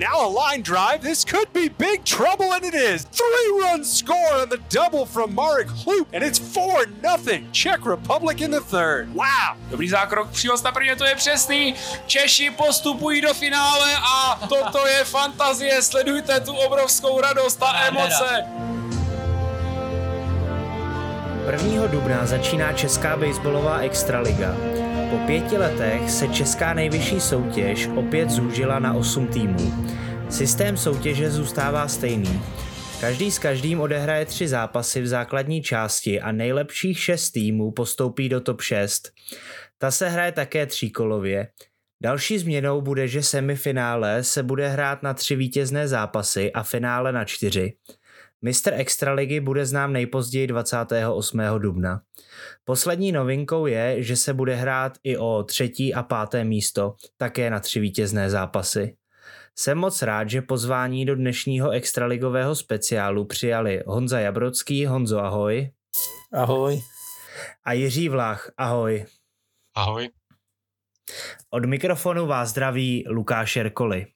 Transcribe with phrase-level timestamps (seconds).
[0.00, 1.02] And now a line drive.
[1.02, 3.04] This could be big trouble, and it is.
[3.04, 7.48] Three runs score on the double from Marek Hloop, and it's 4 nothing.
[7.52, 9.14] Czech Republic in the third.
[9.14, 9.56] Wow.
[9.70, 11.74] Dobrý zákrok, přívoz na prvně, to je přesný.
[12.06, 15.82] Češi postupují do finále a toto je fantazie.
[15.82, 18.44] Sledujte tu obrovskou radost a emoce.
[21.50, 21.86] 1.
[21.86, 24.54] dubna začíná Česká baseballová extraliga.
[25.10, 29.88] Po pěti letech se Česká nejvyšší soutěž opět zúžila na 8 týmů.
[30.28, 32.42] Systém soutěže zůstává stejný.
[33.00, 38.40] Každý s každým odehraje tři zápasy v základní části a nejlepších šest týmů postoupí do
[38.40, 39.10] top 6.
[39.78, 41.48] Ta se hraje také tříkolově.
[42.02, 47.24] Další změnou bude, že semifinále se bude hrát na tři vítězné zápasy a finále na
[47.24, 47.72] čtyři.
[48.42, 51.40] Mistr Extraligy bude znám nejpozději 28.
[51.58, 52.00] dubna.
[52.64, 57.60] Poslední novinkou je, že se bude hrát i o třetí a páté místo, také na
[57.60, 58.96] tři vítězné zápasy.
[59.58, 65.70] Jsem moc rád, že pozvání do dnešního extraligového speciálu přijali Honza Jabrocký, Honzo ahoj.
[66.32, 66.80] Ahoj.
[67.64, 69.04] A Jiří Vlach, ahoj.
[69.76, 70.08] Ahoj.
[71.50, 74.06] Od mikrofonu vás zdraví Lukáš Jerkoli.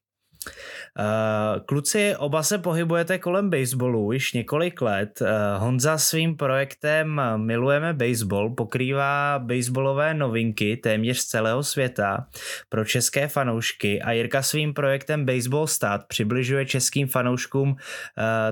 [0.98, 5.20] Uh, kluci, oba se pohybujete kolem baseballu již několik let.
[5.20, 5.28] Uh,
[5.62, 12.26] Honza svým projektem Milujeme baseball pokrývá baseballové novinky téměř z celého světa
[12.68, 17.76] pro české fanoušky a Jirka svým projektem Baseball Stat přibližuje českým fanouškům uh,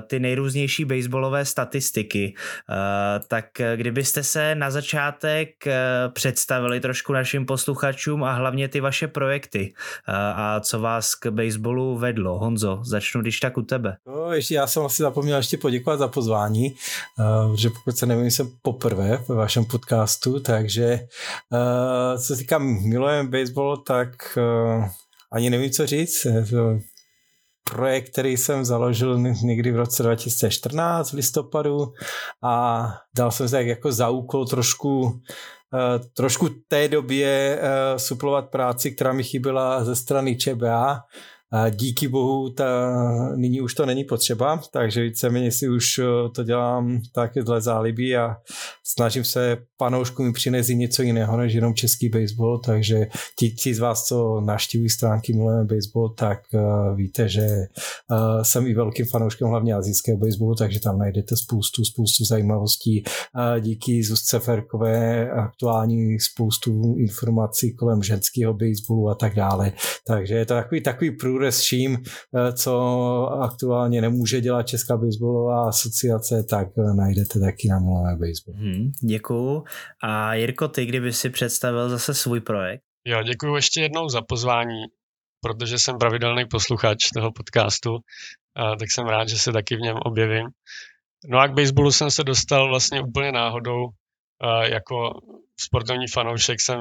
[0.07, 2.33] ty nejrůznější baseballové statistiky.
[3.27, 5.49] Tak kdybyste se na začátek
[6.13, 9.73] představili trošku našim posluchačům a hlavně ty vaše projekty
[10.07, 12.32] a co vás k baseballu vedlo.
[12.37, 13.97] Honzo, začnu když tak u tebe.
[14.07, 16.75] No, ještě já jsem asi zapomněl ještě poděkovat za pozvání,
[17.19, 20.99] uh, že pokud se nevím, jsem poprvé ve vašem podcastu, takže
[21.51, 24.85] uh, co se týká milujem baseball, tak uh,
[25.31, 26.27] ani nevím, co říct.
[27.71, 31.93] Projekt, který jsem založil někdy v roce 2014 v listopadu
[32.43, 35.21] a dal jsem se jako za úkol trošku
[36.13, 37.61] trošku té době
[37.97, 41.01] suplovat práci, která mi chyběla ze strany ČBA
[41.69, 42.93] díky bohu ta,
[43.35, 47.01] nyní už to není potřeba, takže víceméně si už eh, to dělám
[47.43, 48.37] dle zálibí a
[48.83, 54.05] snažím se panouškům přinést něco jiného než jenom český baseball, takže ti, ti z vás,
[54.05, 59.73] co navštívují stránky Milujeme baseball, tak uh, víte, že uh, jsem i velkým fanouškem hlavně
[59.73, 63.03] azijského baseballu, takže tam najdete spoustu, spoustu zajímavostí.
[63.03, 69.73] Uh, díky Zuzce Ferkové aktuální spoustu informací kolem ženského baseballu a tak dále.
[70.07, 71.11] Takže je to takový, takový
[71.43, 71.97] průrez vším,
[72.57, 72.73] co
[73.41, 78.57] aktuálně nemůže dělat Česká baseballová asociace, tak najdete taky na Milujeme baseball.
[78.57, 79.63] Hmm, děkuju.
[80.03, 82.81] A Jirko, ty kdyby si představil zase svůj projekt?
[83.05, 84.83] Jo, děkuji ještě jednou za pozvání,
[85.41, 87.97] protože jsem pravidelný posluchač toho podcastu,
[88.55, 90.47] a tak jsem rád, že se taky v něm objevím.
[91.27, 93.89] No a k baseballu jsem se dostal vlastně úplně náhodou.
[94.63, 95.09] Jako
[95.59, 96.79] sportovní fanoušek jsem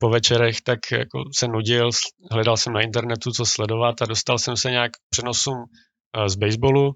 [0.00, 1.90] po večerech tak jako se nudil,
[2.32, 5.56] hledal jsem na internetu, co sledovat a dostal jsem se nějak k přenosům
[6.26, 6.92] z baseballu,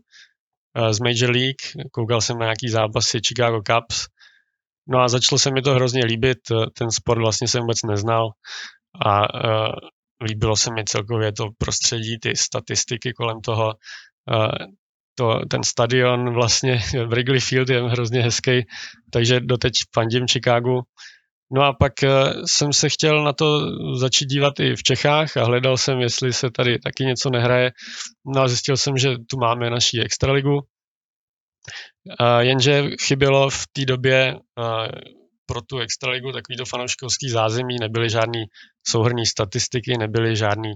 [0.90, 4.06] z Major League, koukal jsem na nějaký zápasy Chicago Cubs
[4.88, 6.38] No a začalo se mi to hrozně líbit,
[6.78, 8.30] ten sport vlastně jsem vůbec neznal
[9.06, 9.22] a
[10.24, 13.74] líbilo se mi celkově to prostředí, ty statistiky kolem toho.
[15.14, 18.66] To, ten stadion vlastně Wrigley Field je hrozně hezký,
[19.10, 20.82] takže doteď fandím Chicagu.
[21.54, 23.60] No a pak uh, jsem se chtěl na to
[23.96, 27.70] začít dívat i v Čechách a hledal jsem, jestli se tady taky něco nehraje.
[28.26, 30.60] No a zjistil jsem, že tu máme naší extraligu,
[32.40, 34.36] jenže chybělo v té době
[35.46, 38.44] pro tu extraligu takovýto fanouškovský zázemí, nebyly žádný
[38.88, 40.72] souhrný statistiky, nebyly žádný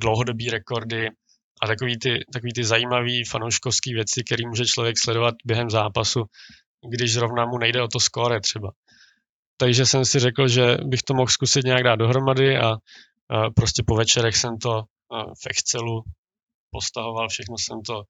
[0.00, 1.08] dlouhodobý rekordy
[1.62, 6.24] a takový ty, takový ty zajímavý fanouškovský věci, který může člověk sledovat během zápasu,
[6.88, 8.70] když zrovna mu nejde o to skóre třeba.
[9.56, 12.76] Takže jsem si řekl, že bych to mohl zkusit nějak dát dohromady a,
[13.56, 14.82] prostě po večerech jsem to
[15.42, 16.02] v Excelu
[16.70, 18.02] postahoval, všechno jsem to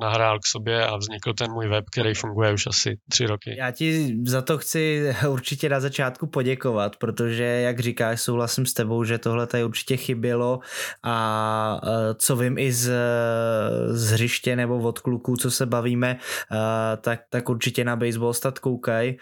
[0.00, 3.56] nahrál k sobě a vznikl ten můj web, který funguje už asi tři roky.
[3.58, 9.04] Já ti za to chci určitě na začátku poděkovat, protože jak říkáš, souhlasím s tebou,
[9.04, 10.60] že tohle tady určitě chybělo
[11.02, 12.92] a eh, co vím i z,
[13.88, 16.18] z hřiště nebo od kluků, co se bavíme,
[16.52, 16.56] eh,
[16.96, 19.14] tak, tak určitě na baseball stat koukaj,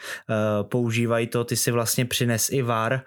[0.62, 3.00] používají to, ty si vlastně přines i VAR,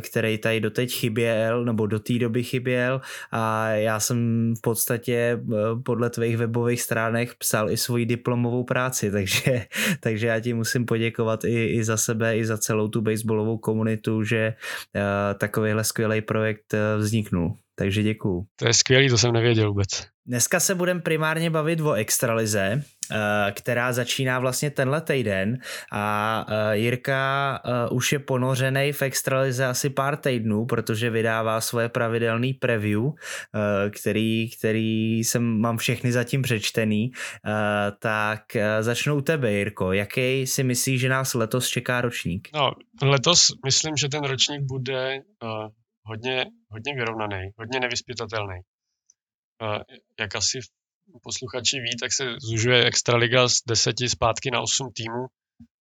[0.00, 5.40] který tady doteď chyběl, nebo do té doby chyběl a já jsem v podstatě
[5.84, 9.66] podle tvých webů webových stránek psal i svoji diplomovou práci, takže,
[10.00, 14.22] takže já ti musím poděkovat i, i za sebe, i za celou tu baseballovou komunitu,
[14.22, 17.65] že uh, takovýhle skvělý projekt uh, vzniknul.
[17.78, 18.46] Takže děkuju.
[18.56, 19.88] To je skvělý, to jsem nevěděl vůbec.
[20.28, 25.58] Dneska se budeme primárně bavit o extralize, eh, která začíná vlastně tenhle týden
[25.92, 31.88] a eh, Jirka eh, už je ponořený v extralize asi pár týdnů, protože vydává svoje
[31.88, 33.02] pravidelný preview,
[33.90, 37.10] který, který jsem, mám všechny zatím přečtený,
[37.98, 38.42] tak
[38.80, 39.92] začnu u tebe, Jirko.
[39.92, 42.48] Jaký si myslíš, že nás letos čeká ročník?
[42.54, 45.20] No, letos myslím, že ten ročník bude
[46.08, 48.56] hodně, hodně vyrovnaný, hodně nevyspytatelný
[50.20, 50.58] jak asi
[51.22, 55.26] posluchači ví, tak se zužuje Extraliga z deseti zpátky na osm týmů,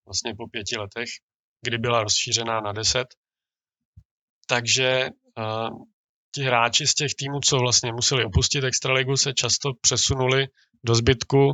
[0.05, 1.09] vlastně po pěti letech,
[1.65, 3.07] kdy byla rozšířená na deset.
[4.47, 5.09] Takže
[6.35, 10.47] ti hráči z těch týmů, co vlastně museli opustit Extraligu, se často přesunuli
[10.83, 11.53] do zbytku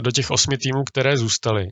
[0.00, 1.66] do těch osmi týmů, které zůstaly.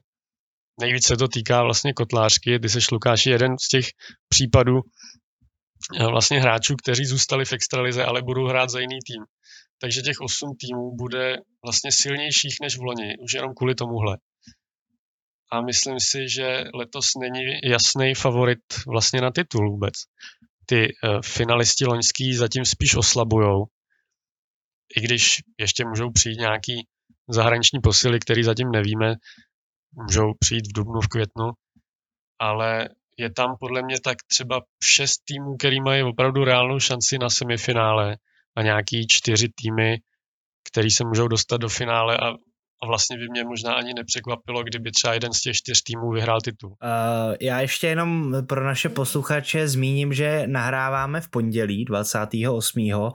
[0.81, 3.87] Nejvíc se to týká vlastně kotlářky, ty se Lukáši jeden z těch
[4.29, 4.81] případů
[6.11, 9.25] vlastně hráčů, kteří zůstali v extralize, ale budou hrát za jiný tým
[9.85, 14.19] takže těch osm týmů bude vlastně silnějších než v loni, už jenom kvůli tomuhle.
[15.53, 19.95] A myslím si, že letos není jasný favorit vlastně na titul vůbec.
[20.67, 23.65] Ty uh, finalisti loňský zatím spíš oslabujou,
[24.97, 26.87] i když ještě můžou přijít nějaký
[27.29, 29.15] zahraniční posily, který zatím nevíme,
[29.93, 31.51] můžou přijít v dubnu, v květnu,
[32.39, 32.89] ale
[33.19, 38.17] je tam podle mě tak třeba šest týmů, který mají opravdu reálnou šanci na semifinále
[38.57, 39.97] a nějaký čtyři týmy,
[40.69, 42.33] který se můžou dostat do finále a
[42.83, 46.41] a vlastně by mě možná ani nepřekvapilo, kdyby třeba jeden z těch čtyř týmů vyhrál
[46.41, 46.71] titul.
[46.71, 46.77] Uh,
[47.41, 52.83] já ještě jenom pro naše posluchače zmíním, že nahráváme v pondělí 28.
[52.95, 53.11] Uh,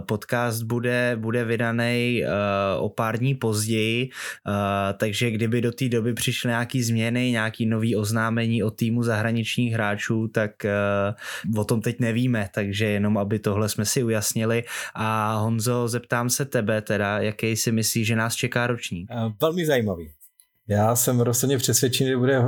[0.00, 4.10] podcast bude, bude vydaný uh, o pár dní později,
[4.46, 4.52] uh,
[4.96, 10.28] takže kdyby do té doby přišly nějaké změny, nějaké nové oznámení o týmu zahraničních hráčů,
[10.28, 10.50] tak
[11.54, 14.64] uh, o tom teď nevíme, takže jenom aby tohle jsme si ujasnili.
[14.94, 19.08] A Honzo, zeptám se tebe teda, jaký si myslíš, že nás čeká roční ročník?
[19.10, 20.10] Eh, velmi zajímavý.
[20.70, 22.42] Já jsem rozhodně přesvědčený, že bude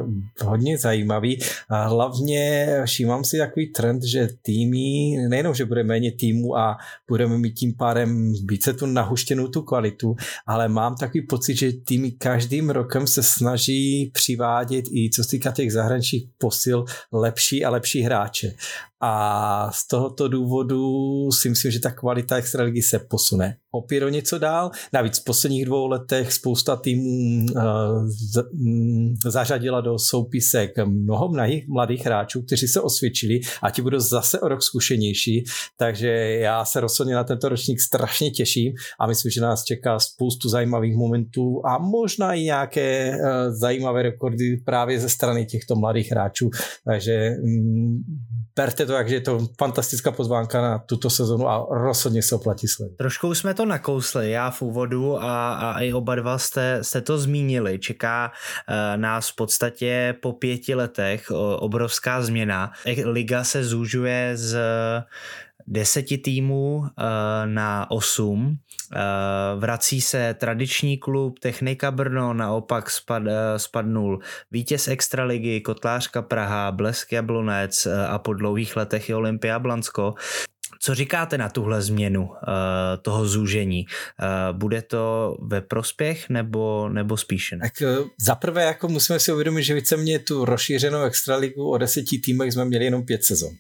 [0.45, 1.39] hodně zajímavý
[1.69, 6.77] a hlavně všímám si takový trend, že týmy, nejenom, že bude méně týmů a
[7.09, 10.17] budeme mít tím pádem více tu nahuštěnou tu kvalitu,
[10.47, 15.51] ale mám takový pocit, že týmy každým rokem se snaží přivádět i co se týká
[15.51, 18.53] těch zahraničních posil lepší a lepší hráče.
[19.01, 20.83] A z tohoto důvodu
[21.33, 24.71] si myslím, že ta kvalita extraligy se posune opět o něco dál.
[24.93, 27.47] Navíc v posledních dvou letech spousta týmů
[28.07, 31.29] z, um, zařadila do soupisek mnoho
[31.69, 35.45] mladých, hráčů, kteří se osvědčili a ti budou zase o rok zkušenější,
[35.77, 36.09] takže
[36.41, 40.97] já se rozhodně na tento ročník strašně těším a myslím, že nás čeká spoustu zajímavých
[40.97, 46.51] momentů a možná i nějaké uh, zajímavé rekordy právě ze strany těchto mladých hráčů,
[46.85, 48.05] takže um,
[48.61, 52.97] berte to, že je to fantastická pozvánka na tuto sezonu a rozhodně se oplatí sledovat.
[52.97, 57.19] Trošku jsme to nakousli, já v úvodu a, a i oba dva jste, jste to
[57.19, 57.79] zmínili.
[57.79, 62.73] Čeká uh, nás v podstatě po pěti letech obrovská změna.
[63.05, 64.59] Liga se zúžuje z
[65.71, 66.87] deseti týmů uh,
[67.45, 68.47] na osm.
[68.47, 76.73] Uh, vrací se tradiční klub Technika Brno, naopak spad, uh, spadnul vítěz Extraligy, Kotlářka Praha,
[76.73, 80.15] Blesk Jablonec a po dlouhých letech i Olympia Blansko.
[80.83, 82.31] Co říkáte na tuhle změnu
[83.03, 83.87] toho zúžení?
[84.53, 87.61] Bude to ve prospěch nebo, nebo spíše ne?
[87.63, 87.89] Tak
[88.27, 92.85] zaprvé jako musíme si uvědomit, že víceméně tu rozšířenou extraligu o deseti týmech jsme měli
[92.85, 93.51] jenom pět sezon.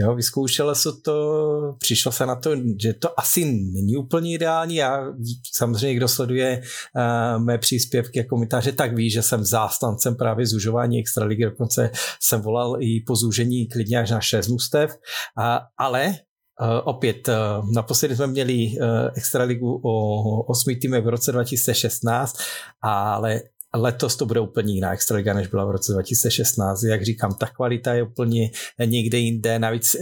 [0.00, 2.50] Jo, vyzkoušelo se to, přišlo se na to,
[2.82, 4.74] že to asi není úplně ideální.
[4.74, 5.06] Já
[5.54, 10.98] samozřejmě, kdo sleduje uh, mé příspěvky a komentáře, tak ví, že jsem zástancem právě zužování
[10.98, 11.90] extraligy, dokonce
[12.20, 14.90] jsem volal i po zúžení klidně až na šest mustev,
[15.38, 15.44] uh,
[15.78, 16.14] ale
[16.62, 18.72] Uh, opět, uh, naposledy jsme měli
[19.14, 22.36] extraligu o osmi týmech v roce 2016,
[22.82, 23.40] ale
[23.74, 26.82] letos to bude úplně jiná extraliga, než byla v roce 2016.
[26.82, 28.50] Jak říkám, ta kvalita je úplně
[28.84, 29.58] někde jinde.
[29.58, 29.96] Navíc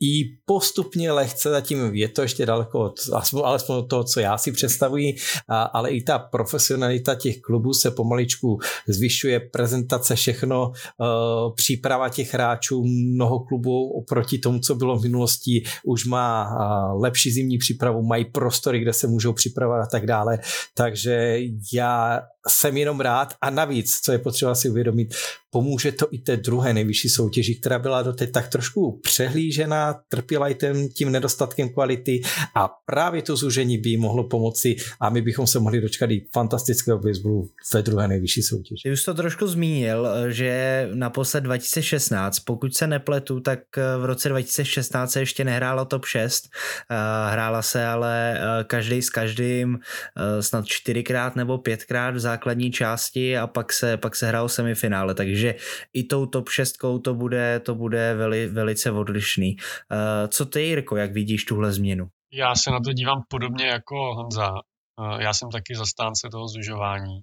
[0.00, 2.94] i postupně lehce, zatím je to ještě daleko od,
[3.44, 5.16] alespoň od toho, co já si představuji,
[5.72, 11.04] ale i ta profesionalita těch klubů se pomaličku zvyšuje, prezentace, všechno, e,
[11.54, 16.48] příprava těch hráčů, mnoho klubů oproti tomu, co bylo v minulosti, už má
[16.94, 20.38] lepší zimní přípravu, mají prostory, kde se můžou připravovat a tak dále,
[20.74, 21.38] takže
[21.72, 25.14] já jsem jenom rád a navíc, co je potřeba si uvědomit,
[25.50, 30.54] pomůže to i té druhé nejvyšší soutěži, která byla doteď tak trošku přehlížená, trpěla i
[30.54, 32.22] tím, tím nedostatkem kvality
[32.54, 36.98] a právě to zúžení by mohlo pomoci a my bychom se mohli dočkat i fantastického
[36.98, 38.82] baseballu ve druhé nejvyšší soutěži.
[38.82, 43.58] Ty už to trošku zmínil, že naposled 2016, pokud se nepletu, tak
[43.98, 46.44] v roce 2016 se ještě nehrála top 6,
[47.30, 49.78] hrála se ale každý s každým
[50.40, 55.35] snad čtyřikrát nebo pětkrát v základní části a pak se, pak se hrál semifinále, takže
[55.92, 59.56] i tou top 6 to bude, to bude veli, velice odlišný.
[60.28, 62.08] Co ty, Jirko, jak vidíš tuhle změnu?
[62.32, 64.50] Já se na to dívám podobně jako Honza.
[65.18, 67.20] Já jsem taky zastánce toho zužování.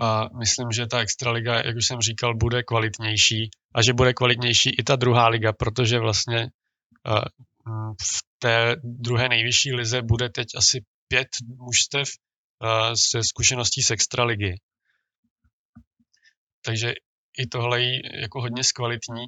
[0.00, 4.70] A myslím, že ta extraliga, jak už jsem říkal, bude kvalitnější a že bude kvalitnější
[4.78, 6.48] i ta druhá liga, protože vlastně
[8.02, 12.08] v té druhé nejvyšší lize bude teď asi pět mužstev
[12.94, 14.54] se zkušeností z extraligy.
[16.68, 16.92] Takže
[17.38, 19.24] i tohle je jako hodně zkvalitní.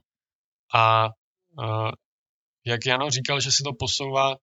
[0.75, 1.09] A
[2.67, 4.37] jak Jano říkal, že si to posouvá,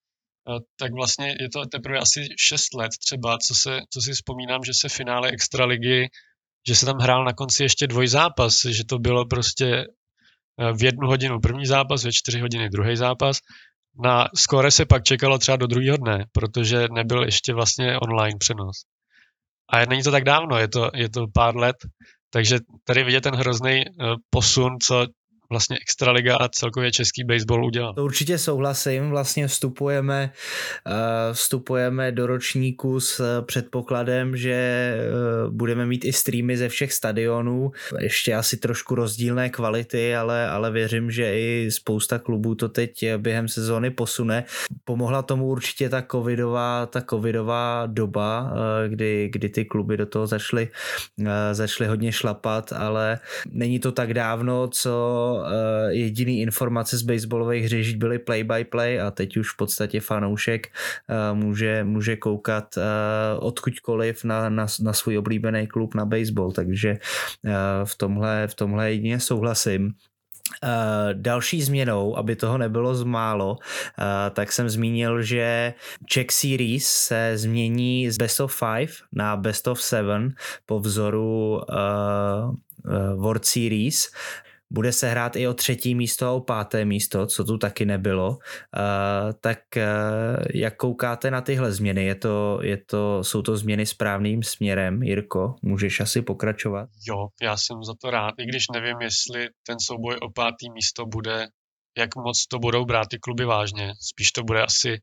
[0.79, 4.73] tak vlastně je to teprve asi 6 let třeba, co, se, co si vzpomínám, že
[4.73, 6.09] se finále extraligy,
[6.67, 9.85] že se tam hrál na konci ještě dvojzápas, že to bylo prostě
[10.77, 13.39] v jednu hodinu první zápas, ve čtyři hodiny druhý zápas.
[14.03, 18.77] Na skore se pak čekalo třeba do druhého dne, protože nebyl ještě vlastně online přenos.
[19.69, 21.75] A není to tak dávno, je to, je to pár let,
[22.29, 23.93] takže tady vidět ten hrozný eh,
[24.29, 25.05] posun, co
[25.49, 27.93] vlastně Extraliga a celkově český baseball udělal.
[27.93, 30.31] To určitě souhlasím, vlastně vstupujeme,
[30.87, 30.93] uh,
[31.33, 34.93] vstupujeme do ročníku s eh, předpokladem, že
[35.47, 40.71] uh, budeme mít i streamy ze všech stadionů, ještě asi trošku rozdílné kvality, ale, ale
[40.71, 44.43] věřím, že i spousta klubů to teď během sezóny posune.
[44.85, 48.53] Pomohla tomu určitě ta covidová, ta covidová doba,
[48.87, 50.69] kdy, kdy ty kluby do toho začaly,
[51.51, 53.19] začaly hodně šlapat, ale
[53.51, 59.37] není to tak dávno, co uh, jediný informace z baseballových hřišť byly play-by-play a teď
[59.37, 62.83] už v podstatě fanoušek uh, může, může koukat uh,
[63.39, 66.97] odkudkoliv na, na, na svůj oblíbený klub na baseball, takže
[67.83, 69.93] v tomhle, v tomhle jedině souhlasím.
[70.63, 70.69] Uh,
[71.13, 75.73] další změnou, aby toho nebylo z málo, uh, tak jsem zmínil, že
[76.05, 80.29] Czech Series se změní z Best of 5 na Best of 7
[80.65, 82.55] po vzoru uh,
[83.15, 84.11] World Series.
[84.73, 88.29] Bude se hrát i o třetí místo a o páté místo, co tu taky nebylo.
[88.29, 88.37] Uh,
[89.41, 89.83] tak uh,
[90.53, 92.05] jak koukáte na tyhle změny?
[92.05, 95.55] Je to, je to, jsou to změny správným směrem, Jirko?
[95.61, 96.89] Můžeš asi pokračovat?
[97.07, 101.05] Jo, já jsem za to rád, i když nevím, jestli ten souboj o pátý místo
[101.05, 101.47] bude,
[101.97, 103.93] jak moc to budou brát ty kluby vážně.
[104.01, 104.97] Spíš to bude asi,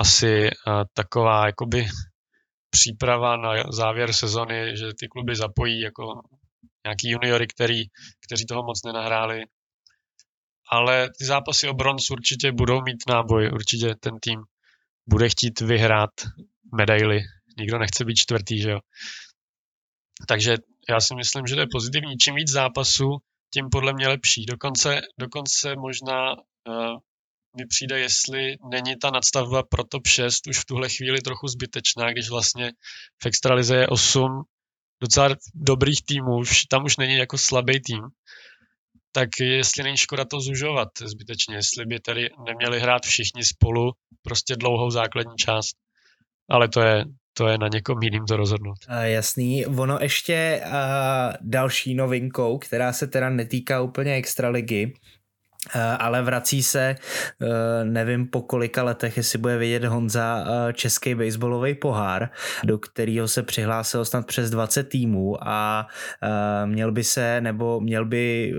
[0.00, 1.86] asi uh, taková jakoby
[2.70, 6.22] příprava na závěr sezony, že ty kluby zapojí jako
[6.86, 7.82] nějaký juniory, který,
[8.26, 9.42] kteří toho moc nenahráli.
[10.70, 14.40] Ale ty zápasy o bronz určitě budou mít náboj, určitě ten tým
[15.06, 16.10] bude chtít vyhrát
[16.74, 17.20] medaily.
[17.58, 18.80] Nikdo nechce být čtvrtý, že jo.
[20.28, 20.56] Takže
[20.88, 22.16] já si myslím, že to je pozitivní.
[22.16, 23.18] Čím víc zápasů,
[23.54, 24.46] tím podle mě lepší.
[24.46, 26.98] Dokonce, dokonce možná uh,
[27.56, 32.12] mi přijde, jestli není ta nadstavba pro top 6 už v tuhle chvíli trochu zbytečná,
[32.12, 32.72] když vlastně
[33.22, 34.42] v extralize je 8
[35.00, 38.00] docela dobrých týmů, tam už není jako slabý tým,
[39.12, 44.56] tak jestli není škoda to zužovat zbytečně, jestli by tady neměli hrát všichni spolu prostě
[44.56, 45.76] dlouhou základní část.
[46.50, 48.78] Ale to je, to je na někom jiným to rozhodnout.
[48.88, 49.66] Uh, jasný.
[49.66, 50.72] Ono ještě uh,
[51.40, 54.94] další novinkou, která se teda netýká úplně extraligy,
[55.98, 56.96] ale vrací se,
[57.40, 62.30] eh, nevím po kolika letech, jestli bude vidět Honza, eh, český baseballový pohár,
[62.64, 65.86] do kterého se přihlásilo snad přes 20 týmů a
[66.64, 68.54] měl by se, nebo měl by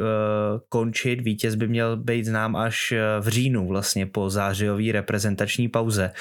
[0.70, 6.12] končit, vítěz by měl být znám až v říjnu vlastně po zářijové reprezentační pauze.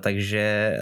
[0.00, 0.76] Takže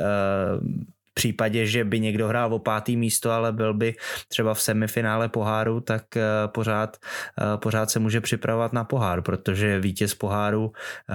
[1.18, 3.94] případě, že by někdo hrál o pátý místo, ale byl by
[4.28, 9.80] třeba v semifinále poháru, tak eh, pořád, eh, pořád se může připravovat na pohár, protože
[9.80, 10.72] vítěz poháru
[11.10, 11.14] eh,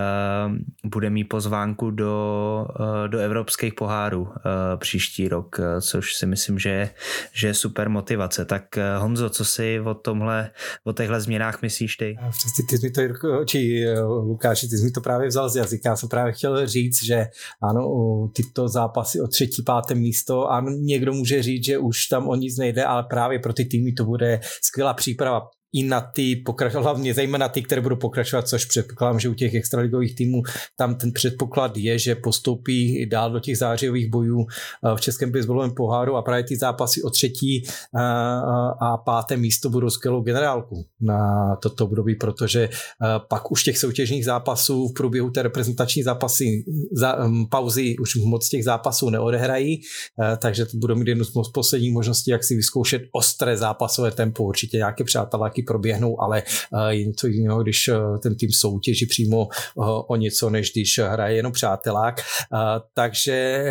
[0.84, 2.68] bude mít pozvánku do,
[3.08, 4.28] do evropských pohárů
[4.78, 6.90] příští rok, což si myslím, že je,
[7.32, 8.46] že je super motivace.
[8.46, 8.64] Tak
[8.98, 10.52] Honzo, co si o tomhle,
[10.84, 12.18] o těchto změnách myslíš ty?
[12.30, 15.90] Přesně, ty jsi mi to, či Lukáši, ty jsi mi to právě vzal z jazyka.
[15.90, 17.28] Já jsem právě chtěl říct, že
[17.62, 17.84] ano,
[18.36, 22.36] tyto zápasy o třetí, páté páté místo a někdo může říct, že už tam o
[22.36, 25.42] nic nejde, ale právě pro ty týmy to bude skvělá příprava
[25.74, 29.56] i na ty pokračovat, hlavně zejména ty, které budou pokračovat, což předpokládám, že u těch
[29.56, 30.42] extraligových týmů
[30.78, 34.46] tam ten předpoklad je, že postoupí dál do těch zářijových bojů
[34.96, 37.64] v Českém baseballovém poháru a právě ty zápasy o třetí
[38.82, 42.70] a páté místo budou skvělou generálku na toto období, protože
[43.28, 47.18] pak už těch soutěžních zápasů v průběhu té reprezentační zápasy, za,
[47.50, 49.82] pauzy už moc těch zápasů neodehrají,
[50.38, 54.44] takže to budou mít jednu z posledních možností, jak si vyzkoušet ostré zápasové tempo.
[54.44, 56.44] Určitě nějaké přáteláky proběhnou, ale
[56.90, 57.90] je něco jiného, když
[58.24, 59.48] ten tým soutěží přímo
[60.08, 62.22] o něco, než když hraje jenom přátelák.
[62.94, 63.66] Takže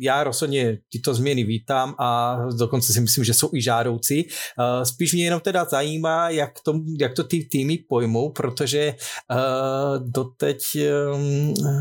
[0.00, 4.24] já rozhodně tyto změny vítám a dokonce si myslím, že jsou i žádoucí.
[4.82, 8.94] Spíš mě jenom teda zajímá, jak to, jak to ty týmy pojmou, protože
[9.98, 10.62] doteď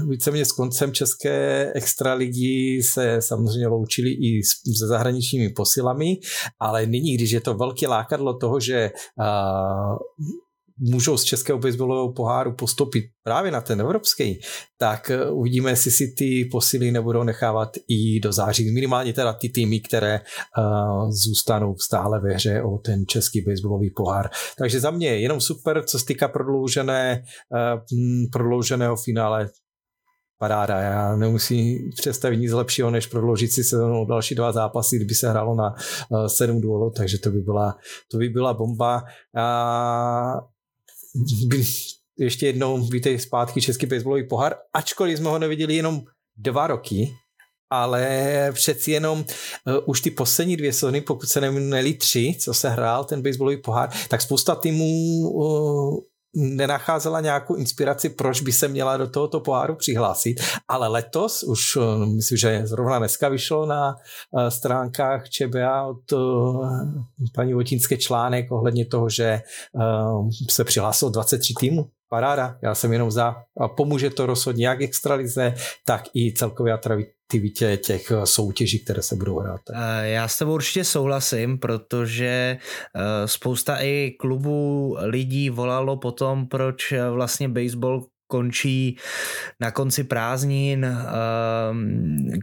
[0.10, 4.44] víceméně s koncem České extraligy se samozřejmě loučili i
[4.78, 6.18] se zahraničními posilami,
[6.60, 8.92] ale nyní, když je to velké lákadlo toho, že
[10.80, 14.40] můžou z českého baseballového poháru postoupit právě na ten evropský,
[14.78, 18.72] tak eh, uvidíme, jestli si ty posily nebudou nechávat i do září.
[18.72, 24.30] Minimálně teda ty týmy, které uh, zůstanou stále ve hře o ten český baseballový pohár.
[24.58, 27.82] Takže za mě jenom super, co se týká prodloužené, uh,
[28.32, 29.50] prodlouženého finále
[30.40, 30.80] paráda.
[30.80, 35.56] Já nemusím představit nic lepšího, než prodloužit si sezónu další dva zápasy, kdyby se hrálo
[35.56, 35.76] na
[36.10, 37.78] uh, sedm duelů, takže to by byla,
[38.12, 39.04] to by byla bomba.
[39.36, 40.42] A
[42.18, 46.02] ještě jednou vítej zpátky Český baseballový pohár, ačkoliv jsme ho neviděli jenom
[46.38, 47.14] dva roky,
[47.70, 52.70] ale přeci jenom uh, už ty poslední dvě sezóny, pokud se neměli tři, co se
[52.70, 54.86] hrál ten baseballový pohár, tak spousta týmů
[55.30, 56.00] uh,
[56.36, 62.06] nenacházela nějakou inspiraci, proč by se měla do tohoto poháru přihlásit, ale letos už, uh,
[62.06, 63.96] myslím, že zrovna dneska vyšlo na
[64.32, 66.70] uh, stránkách ČBA od uh,
[67.36, 69.42] paní Votínské článek ohledně toho, že
[70.50, 71.90] se přihlásilo 23 týmů.
[72.10, 75.54] Paráda, já jsem jenom za a pomůže to rozhodně jak extralize,
[75.86, 76.74] tak i celkově
[77.30, 79.62] atraktivitě těch eh, soutěží, které se budou hrát.
[79.74, 82.58] Eh, já s tebou určitě souhlasím, protože
[82.96, 88.98] eh, spousta i klubů lidí volalo potom, proč vlastně baseball končí
[89.60, 90.86] na konci prázdnin,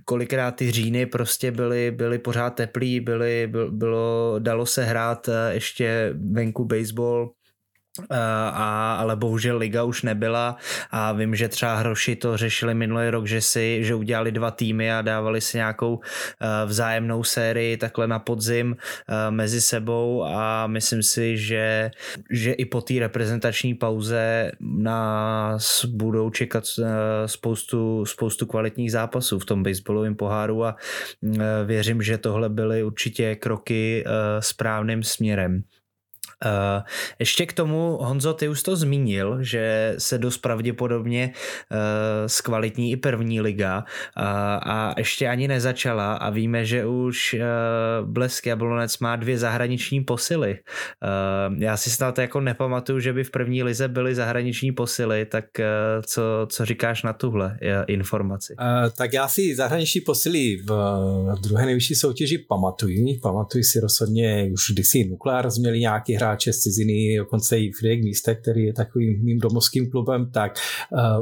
[0.05, 6.65] kolikrát ty říjny prostě byly, byly pořád teplý, byly, bylo, dalo se hrát ještě venku
[6.65, 7.31] baseball,
[8.11, 10.57] a, ale bohužel liga už nebyla.
[10.91, 14.93] A vím, že třeba Hroši to řešili minulý rok, že si, že udělali dva týmy
[14.93, 20.25] a dávali si nějakou eh, vzájemnou sérii takhle na podzim eh, mezi sebou.
[20.25, 21.91] A myslím si, že,
[22.31, 26.65] že i po té reprezentační pauze nás budou čekat
[27.27, 30.65] spoustu, spoustu kvalitních zápasů v tom baseballovém poháru.
[30.65, 30.77] A
[31.65, 34.05] věřím, že tohle byly určitě kroky
[34.41, 35.63] správným směrem.
[36.45, 36.83] Uh,
[37.19, 41.79] ještě k tomu, Honzo, ty už to zmínil, že se dost pravděpodobně uh,
[42.27, 44.23] zkvalitní i první liga uh,
[44.73, 47.37] a ještě ani nezačala a víme, že už
[48.03, 50.59] Blesk Jablonec má dvě zahraniční posily.
[51.59, 55.45] Já si snad jako nepamatuju, že by v první lize byly zahraniční posily, tak
[56.03, 58.55] co, co říkáš na tuhle uh, informaci?
[58.97, 60.73] Tak já si zahraniční posily v,
[61.43, 63.19] druhé nejvyšší soutěži pamatuju.
[63.23, 68.05] Pamatuju si rozhodně už kdysi Nuklear měli nějaký hra hráče z ciziny, dokonce i Friedrich
[68.05, 70.59] Míste, který je takovým mým domovským klubem, tak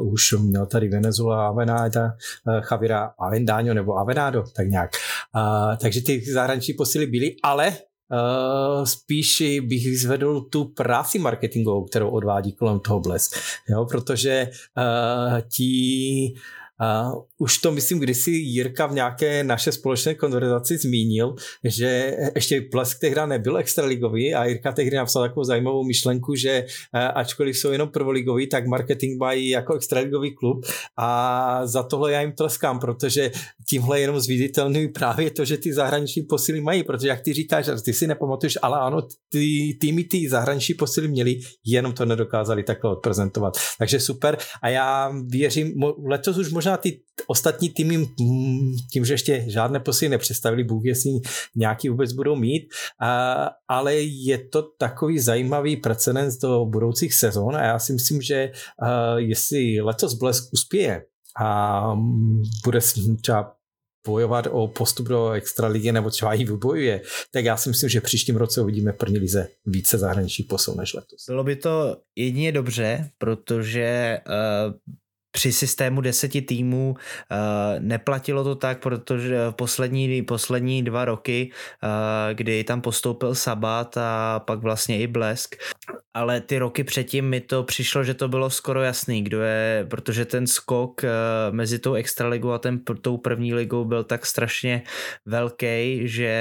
[0.00, 4.90] uh, už měl tady Venezuela Avenada, uh, Javira Avendaño nebo Avenado, tak nějak.
[5.36, 7.72] Uh, takže ty zahraniční posily byly, ale
[8.12, 13.36] Uh, spíš bych vyzvedl tu práci marketingovou, kterou odvádí kolem toho Blesk,
[13.68, 16.34] jo, protože uh, ti
[16.80, 21.34] Uh, už to myslím, kdysi Jirka v nějaké naše společné konverzaci zmínil,
[21.64, 27.00] že ještě Blesk tehdy nebyl extraligový a Jirka tehdy napsal takovou zajímavou myšlenku, že uh,
[27.14, 30.66] ačkoliv jsou jenom prvoligový, tak marketing mají jako extraligový klub
[30.98, 33.30] a za tohle já jim tleskám, protože
[33.70, 37.92] tímhle jenom zviditelňují právě to, že ty zahraniční posily mají, protože jak ty říkáš, ty
[37.92, 43.54] si nepamatuješ, ale ano, ty týmy ty zahraniční posily měli, jenom to nedokázali takhle odprezentovat.
[43.78, 45.74] Takže super a já věřím,
[46.06, 50.84] letos už možná možná ty ostatní týmy mm, tím, že ještě žádné posily nepředstavili, Bůh
[50.84, 51.10] jestli
[51.54, 52.62] nějaký vůbec budou mít,
[53.68, 58.52] ale je to takový zajímavý precedens do budoucích sezon a já si myslím, že
[59.16, 61.04] jestli letos Blesk uspěje
[61.36, 62.80] a mm, bude
[63.20, 63.54] třeba
[64.06, 68.36] bojovat o postup do extraligy nebo třeba ji vybojuje, tak já si myslím, že příštím
[68.36, 71.24] roce uvidíme první lize více zahraničních posil než letos.
[71.28, 74.74] Bylo by to jedině dobře, protože uh,
[75.34, 77.36] při systému deseti týmů uh,
[77.78, 81.50] neplatilo to tak, protože poslední, poslední dva roky,
[81.82, 81.88] uh,
[82.34, 85.56] kdy tam postoupil Sabat a pak vlastně i Blesk,
[86.14, 90.24] ale ty roky předtím mi to přišlo, že to bylo skoro jasný, kdo je, protože
[90.24, 91.10] ten skok uh,
[91.54, 94.82] mezi tou extraligou a ten, tou první ligou byl tak strašně
[95.26, 96.34] velký, že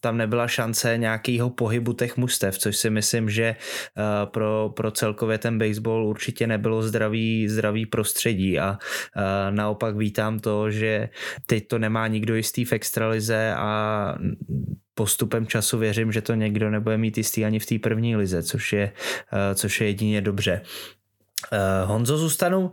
[0.00, 3.56] tam nebyla šance nějakého pohybu těch mustev, což si myslím, že
[4.24, 8.78] pro, pro celkově ten baseball určitě nebylo zdravý, zdravý prostředí a
[9.50, 11.08] naopak vítám to, že
[11.46, 14.14] teď to nemá nikdo jistý v extralize a
[14.94, 18.72] postupem času věřím, že to někdo nebude mít jistý ani v té první lize, což
[18.72, 18.92] je,
[19.54, 20.62] což je jedině dobře.
[21.52, 22.72] Uh, Honzo, zůstanu, uh,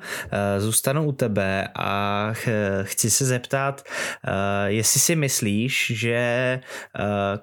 [0.57, 2.47] zůstanu u tebe a ch,
[2.83, 3.83] chci se zeptat,
[4.27, 4.31] uh,
[4.65, 6.59] jestli si myslíš, že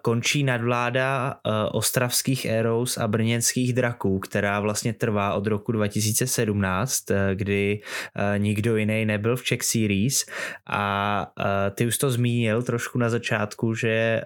[0.03, 1.37] končí nadvláda
[1.73, 7.81] ostravských Eros a brněnských draků, která vlastně trvá od roku 2017, uh, kdy
[8.39, 10.27] nikdo jiný nebyl v Czech Series.
[10.67, 11.27] A
[11.75, 14.21] ty už to zmínil trošku na začátku, že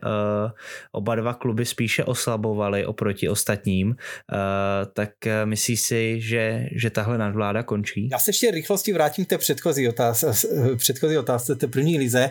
[0.92, 3.96] oba dva kluby spíše oslabovaly oproti ostatním,
[4.92, 5.11] tak
[5.44, 8.09] myslíš si, že, že tahle nadvláda končí?
[8.12, 10.33] Já se ještě rychlosti vrátím k té předchozí otázce,
[10.77, 12.31] předchozí otázce té první lize.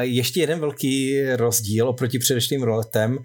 [0.00, 3.18] Ještě jeden velký rozdíl oproti předešlým letem,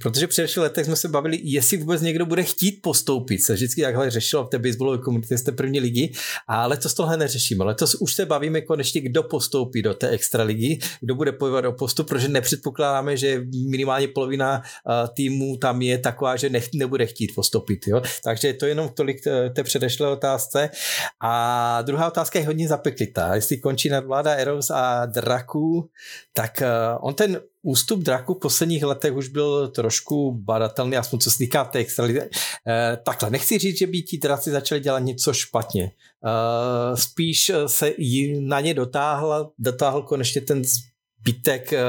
[0.00, 3.38] protože v předešlých letech jsme se bavili, jestli vůbec někdo bude chtít postoupit.
[3.38, 6.12] Se vždycky takhle řešilo v té baseballové komunitě z té první ligy,
[6.48, 7.64] a letos tohle neřešíme.
[7.64, 11.72] Letos už se bavíme konečně, kdo postoupí do té extra ligy, kdo bude bojovat o
[11.72, 14.62] postup, protože nepředpokládáme, že minimálně polovina
[15.14, 17.86] týmů tam je taková, že nebude chtít postoupit.
[17.86, 18.02] Jo?
[18.24, 20.70] Takže to je jenom tolik té předešlé otázce.
[21.20, 23.34] A druhá otázka je hodně zapeklitá.
[23.34, 25.90] Jestli končí nadvláda Eros a Draků,
[26.32, 26.68] tak eh,
[27.00, 31.64] on ten ústup Draku v posledních letech už byl trošku badatelný, aspoň co se týká
[31.64, 32.28] té extralize.
[32.68, 35.92] Eh, takhle, nechci říct, že by ti draci začali dělat něco špatně.
[36.24, 37.92] Eh, spíš se
[38.40, 40.62] na ně dotáhl, dotáhl konečně ten
[41.20, 41.82] zbytek eh,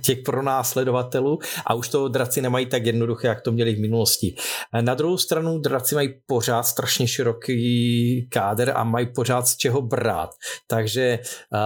[0.00, 4.34] těch pronásledovatelů a už to draci nemají tak jednoduché, jak to měli v minulosti.
[4.74, 9.82] Eh, na druhou stranu draci mají pořád strašně široký káder a mají pořád z čeho
[9.82, 10.30] brát.
[10.66, 11.58] Takže uh,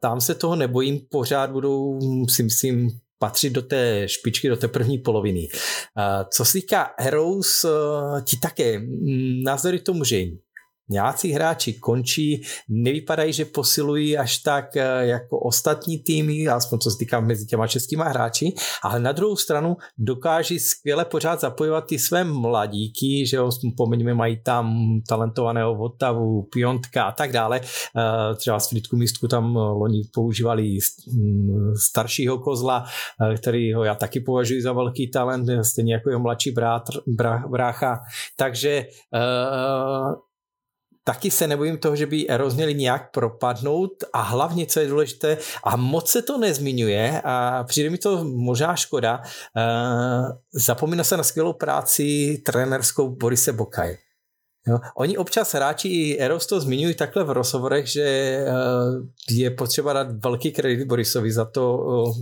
[0.00, 1.98] tam se toho nebojím, pořád budou,
[2.28, 5.48] si myslím, patřit do té špičky, do té první poloviny.
[6.30, 7.66] Co se týká Heroes,
[8.24, 10.16] ti také mm, názory tomu, že
[10.88, 16.98] nějací hráči končí, nevypadají, že posilují až tak eh, jako ostatní týmy, aspoň co se
[16.98, 22.24] týká mezi těma českýma hráči, ale na druhou stranu dokáží skvěle pořád zapojovat ty své
[22.24, 27.60] mladíky, že jo, pomeňme, mají tam talentovaného Votavu, Piontka a tak dále.
[27.60, 30.78] Eh, třeba z Fritku místku tam eh, loni používali
[31.12, 32.84] mm, staršího kozla,
[33.36, 36.92] kterýho já taky považuji za velký talent, stejně jako jeho mladší brátr,
[37.48, 38.00] brácha.
[38.36, 38.86] Takže
[41.04, 45.38] taky se nebojím toho, že by Eros měli nějak propadnout a hlavně, co je důležité,
[45.64, 51.22] a moc se to nezmiňuje a přijde mi to možná škoda, uh, zapomíná se na
[51.22, 53.96] skvělou práci trenerskou Borise Bokaj.
[54.68, 54.78] Jo.
[54.96, 60.06] Oni občas hráči i Eros to zmiňují takhle v rozhovorech, že uh, je potřeba dát
[60.24, 62.16] velký kredit Borisovi za to, uh,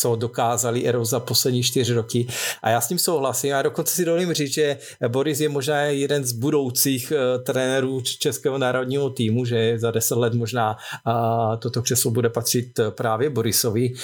[0.00, 2.26] co dokázali Ero za poslední čtyři roky.
[2.62, 3.54] A já s tím souhlasím.
[3.54, 8.58] A dokonce si dovolím říct, že Boris je možná jeden z budoucích uh, trenérů českého
[8.58, 13.90] národního týmu, že za deset let možná uh, toto křeslo bude patřit právě Borisovi.
[13.90, 13.96] Uh,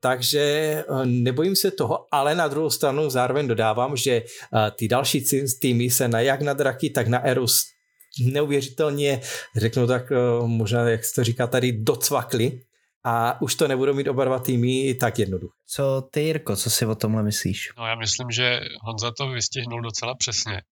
[0.00, 5.24] takže uh, nebojím se toho, ale na druhou stranu zároveň dodávám, že uh, ty další
[5.60, 7.62] týmy se na jak na draky, tak na Eros
[8.24, 9.20] neuvěřitelně,
[9.56, 10.12] řeknu tak
[10.46, 12.60] možná, jak se to říká tady, docvakli
[13.06, 15.54] a už to nebudou mít oba dva týmy tak jednoduché.
[15.66, 17.72] Co ty, Jirko, co si o tomhle myslíš?
[17.78, 20.62] No já myslím, že Honza to vystihnul docela přesně.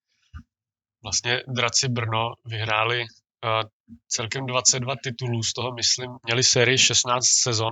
[1.02, 3.62] Vlastně Draci Brno vyhráli uh,
[4.08, 7.70] celkem 22 titulů, z toho myslím, měli sérii 16 sezon,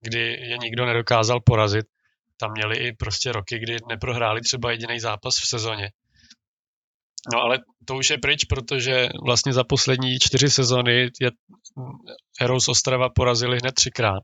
[0.00, 1.86] kdy je nikdo nedokázal porazit.
[2.36, 5.90] Tam měli i prostě roky, kdy neprohráli třeba jediný zápas v sezóně.
[7.32, 11.30] No ale to už je pryč, protože vlastně za poslední čtyři sezony je
[12.40, 14.22] Heroes Ostrava porazili hned třikrát.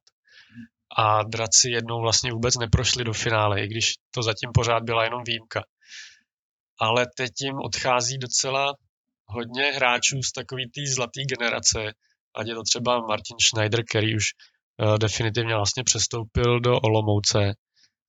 [0.96, 5.22] A draci jednou vlastně vůbec neprošli do finále, i když to zatím pořád byla jenom
[5.26, 5.62] výjimka.
[6.80, 8.74] Ale teď jim odchází docela
[9.26, 11.92] hodně hráčů z takový té zlaté generace,
[12.34, 14.24] ať je to třeba Martin Schneider, který už
[14.82, 17.52] uh, definitivně vlastně přestoupil do Olomouce,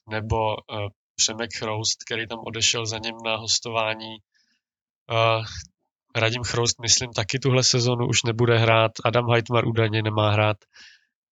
[0.09, 4.17] nebo uh, Přemek Chroust, který tam odešel za ním na hostování
[5.11, 5.45] Uh,
[6.15, 8.91] Radim Chroust, myslím, taky tuhle sezonu už nebude hrát.
[9.05, 10.57] Adam Heitmar údajně nemá hrát.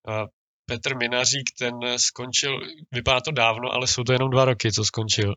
[0.08, 0.26] Uh,
[0.66, 2.60] Petr Minařík, ten skončil,
[2.92, 5.34] vypadá to dávno, ale jsou to jenom dva roky, co skončil.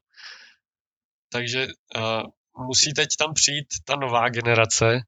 [1.33, 2.23] Takže uh,
[2.67, 5.01] musí teď tam přijít ta nová generace,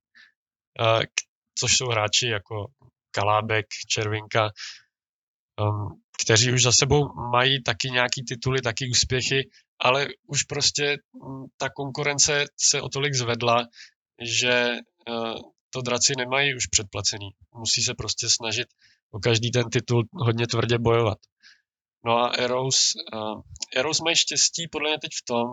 [1.58, 2.66] což jsou hráči jako
[3.10, 4.50] Kalábek, Červinka,
[5.60, 9.50] um, kteří už za sebou mají taky nějaký tituly, taky úspěchy,
[9.82, 13.66] ale už prostě mm, ta konkurence se o tolik zvedla,
[14.22, 14.70] že
[15.08, 15.34] uh,
[15.70, 17.30] to draci nemají už předplacený.
[17.54, 18.68] Musí se prostě snažit
[19.10, 21.18] o každý ten titul hodně tvrdě bojovat.
[22.06, 23.40] No a Eros, uh,
[23.76, 25.44] Eros mají štěstí podle mě teď v tom,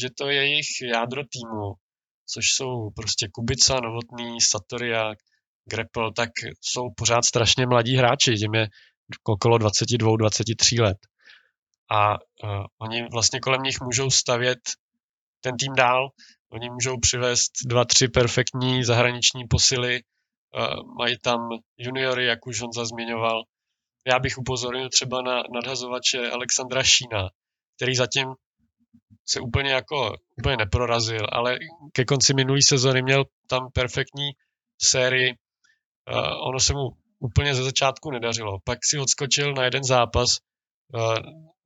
[0.00, 1.74] že to je jejich jádro týmu,
[2.26, 5.14] což jsou prostě Kubica, Novotný, Satoria,
[5.70, 8.68] Grapple, tak jsou pořád strašně mladí hráči, jim je
[9.24, 10.96] okolo 22-23 let.
[11.90, 14.58] A uh, oni vlastně kolem nich můžou stavět
[15.40, 16.08] ten tým dál,
[16.52, 21.48] oni můžou přivést dva, tři perfektní zahraniční posily, uh, mají tam
[21.78, 23.42] juniory, jak už on zmiňoval.
[24.06, 27.28] Já bych upozornil třeba na nadhazovače Alexandra Šína,
[27.76, 28.28] který zatím
[29.26, 31.58] se úplně jako úplně neprorazil, ale
[31.92, 34.30] ke konci minulé sezony měl tam perfektní
[34.82, 35.34] sérii.
[36.12, 38.58] Uh, ono se mu úplně ze začátku nedařilo.
[38.64, 40.38] Pak si odskočil na jeden zápas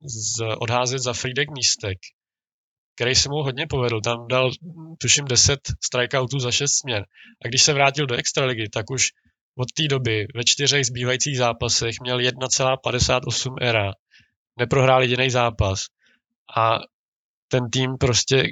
[0.01, 1.97] z, odházet za Friedek místek,
[2.95, 4.01] který se mu hodně povedl.
[4.01, 4.51] Tam dal,
[5.01, 7.03] tuším, 10 strikeoutů za 6 směn.
[7.45, 9.07] A když se vrátil do extraligy, tak už
[9.57, 13.91] od té doby ve čtyřech zbývajících zápasech měl 1,58 era.
[14.59, 15.85] Neprohrál jediný zápas.
[16.57, 16.79] A
[17.47, 18.43] ten tým prostě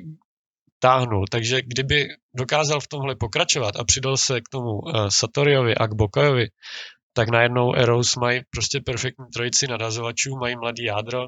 [0.80, 1.26] táhnul.
[1.32, 5.94] Takže kdyby dokázal v tomhle pokračovat a přidal se k tomu uh, Satoriovi a k
[5.94, 6.48] Bokajovi,
[7.14, 11.26] tak najednou Eros mají prostě perfektní trojici nadazovačů, mají mladý jádro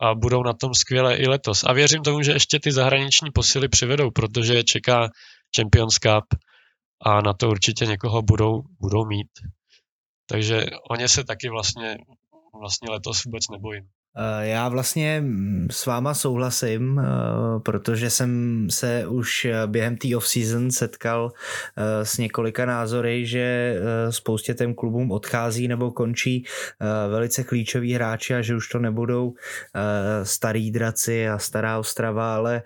[0.00, 1.64] a budou na tom skvěle i letos.
[1.64, 5.08] A věřím tomu, že ještě ty zahraniční posily přivedou, protože je čeká
[5.56, 6.24] Champions Cup
[7.04, 9.30] a na to určitě někoho budou, budou mít.
[10.26, 11.96] Takže o ně se taky vlastně,
[12.60, 13.88] vlastně letos vůbec nebojím.
[14.16, 17.04] Eh, já vlastně mm, s váma souhlasím, eh,
[17.60, 21.32] protože jsem se už eh, během té off-season setkal
[22.02, 23.76] s několika názory, že
[24.10, 26.44] spoustě těm klubům odchází nebo končí
[27.08, 29.34] velice klíčoví hráči a že už to nebudou
[30.22, 32.62] starý draci a stará Ostrava, ale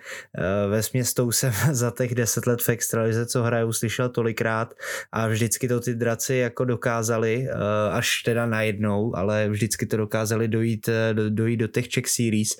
[0.69, 4.75] ve směstou jsem za těch deset let v extralize, co hraju, slyšel tolikrát
[5.13, 7.49] a vždycky to ty draci jako dokázali,
[7.93, 12.57] až teda najednou, ale vždycky to dokázali dojít do dojít do těch Czech Series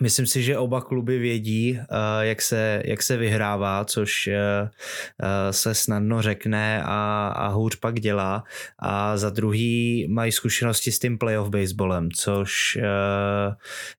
[0.00, 1.86] Myslím si, že oba kluby vědí, eh,
[2.20, 4.36] jak se, jak se vyhrává, což eh,
[5.22, 8.44] eh, se snadno řekne a, a hůř pak dělá.
[8.78, 12.78] A za druhý mají zkušenosti s tím playoff baseballem, což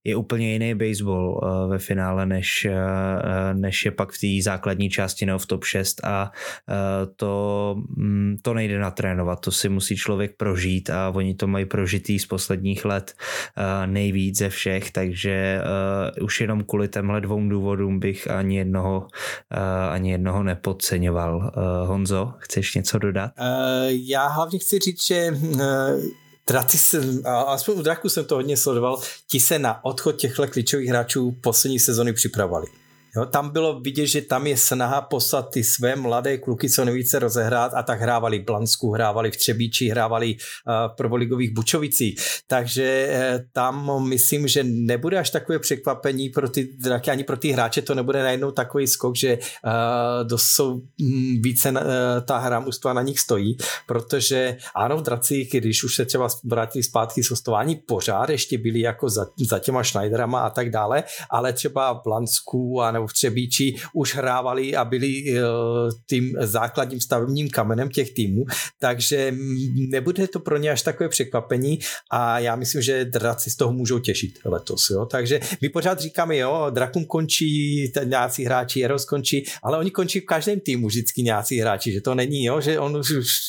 [0.04, 2.68] je úplně jiný baseball ve finále, než,
[3.54, 6.32] než je pak v té základní části nebo v top 6 a
[7.16, 12.20] to, mm, to nejde natrénovat, to si musí člověk prožít a oni to mají prožitý
[12.20, 13.14] z posledních let
[13.86, 15.62] nejvíc ze všech, takže
[16.22, 19.58] už jenom kvůli těmhle dvou důvodům bych ani jednoho, uh,
[19.92, 21.36] ani jednoho nepodceňoval.
[21.38, 23.32] Uh, Honzo, chceš něco dodat?
[23.40, 23.46] Uh,
[23.90, 25.60] já hlavně chci říct, že uh,
[26.48, 30.48] Draci jsem, a aspoň u Draku jsem to hodně sledoval, ti se na odchod těchto
[30.48, 32.68] klíčových hráčů poslední sezony připravovali.
[33.16, 37.20] Jo, tam bylo vidět, že tam je snaha poslat ty své mladé kluky co nejvíce
[37.20, 42.20] rozehrát a tak hrávali v Blansku, hrávali v Třebíči, hrávali uh, v prvoligových Bučovicích.
[42.48, 47.52] Takže uh, tam myslím, že nebude až takové překvapení pro ty draky, ani pro ty
[47.52, 51.78] hráče to nebude najednou takový skok, že uh, dosou hm, více uh,
[52.26, 56.84] ta hra mužstva na nich stojí, protože ano, v dracích, když už se třeba vrátili
[56.84, 61.54] zpátky z hostování, pořád ještě byli jako za, za těma Schneiderama a tak dále, ale
[61.54, 65.40] třeba v Blansku a v Třebíči už hrávali a byli uh,
[66.10, 68.46] tím základním stavebním kamenem těch týmů,
[68.80, 69.36] takže
[69.90, 71.80] nebude to pro ně až takové překvapení
[72.12, 74.90] a já myslím, že draci z toho můžou těšit letos.
[74.90, 75.06] Jo?
[75.06, 80.26] Takže my pořád říkáme, jo, Drakun končí, nějací hráči, Eros končí, ale oni končí v
[80.26, 83.02] každém týmu vždycky nějací hráči, že to není, jo, že on,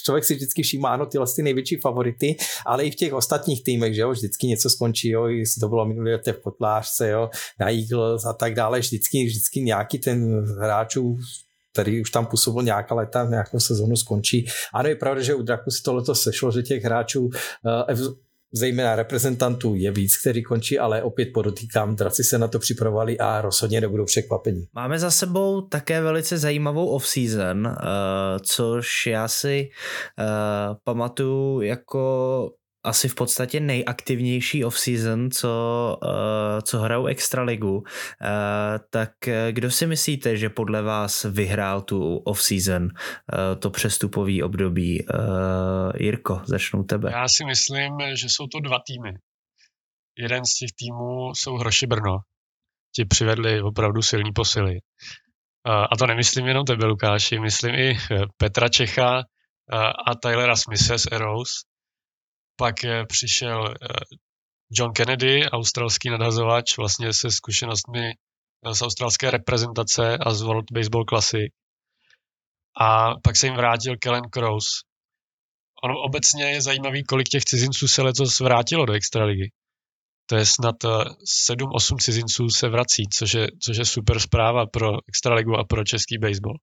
[0.04, 2.36] člověk si vždycky všímá, ano, ty vlastně největší favority,
[2.66, 5.28] ale i v těch ostatních týmech, že jo, vždycky něco skončí, jo,
[5.60, 9.98] to bylo minulý v Kotlářce, jo, na Eagles a tak dále, vždycky, vždycky vždycky nějaký
[9.98, 11.18] ten hráčů
[11.72, 14.46] který už tam působil nějaká leta, nějakou sezonu skončí.
[14.74, 18.14] Ano, je pravda, že u Draku si to letos sešlo, že těch hráčů uh,
[18.52, 23.40] zejména reprezentantů je víc, který končí, ale opět podotýkám, draci se na to připravovali a
[23.40, 24.64] rozhodně nebudou překvapení.
[24.74, 27.72] Máme za sebou také velice zajímavou off-season, uh,
[28.42, 29.68] což já si
[30.18, 32.50] uh, pamatuju jako
[32.84, 37.76] asi v podstatě nejaktivnější off-season, co, uh, co hrajou Extraligu.
[37.76, 37.84] Uh,
[38.90, 42.88] tak eh, kdo si myslíte, že podle vás vyhrál tu off-season,
[43.58, 45.06] to přestupový období?
[45.98, 47.10] Jirko, začnu tebe.
[47.12, 49.18] Já si myslím, že jsou to dva týmy.
[50.18, 52.18] Jeden z těch týmů jsou Hroši Brno.
[52.96, 54.78] Ti přivedli opravdu silní posily.
[55.64, 57.96] A to nemyslím jenom tebe, Lukáši, myslím i
[58.36, 59.22] Petra Čecha
[60.06, 61.50] a Tylera Smithe z Arrows.
[62.62, 62.74] Pak
[63.08, 63.74] přišel
[64.70, 68.12] John Kennedy, australský nadhazovač, vlastně se zkušenostmi
[68.72, 71.52] z australské reprezentace a z World Baseball Classic.
[72.80, 74.66] A pak se jim vrátil Kellen Cross.
[75.84, 79.50] Ono obecně je zajímavý, kolik těch cizinců se letos vrátilo do extraligy.
[80.26, 84.88] To je snad 7-8 eh, cizinců se vrací, což je, což je super zpráva pro
[85.08, 86.56] extraligu a pro český baseball.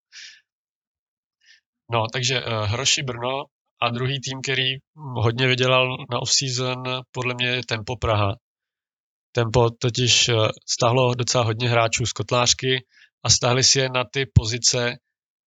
[1.92, 3.46] No, takže Hroši Brno
[3.82, 8.36] a druhý tým, který hodně vydělal na off-season, podle mě je Tempo Praha.
[9.32, 10.34] Tempo totiž eh,
[10.70, 12.86] stáhlo docela hodně hráčů z kotlářky
[13.24, 14.96] a stáhli si je na ty pozice,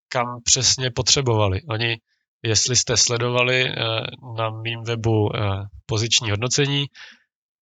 [0.08, 1.60] kam přesně potřebovali.
[1.70, 1.96] Oni,
[2.42, 3.74] jestli jste sledovali eh,
[4.36, 5.40] na mým webu eh,
[5.86, 6.86] poziční hodnocení,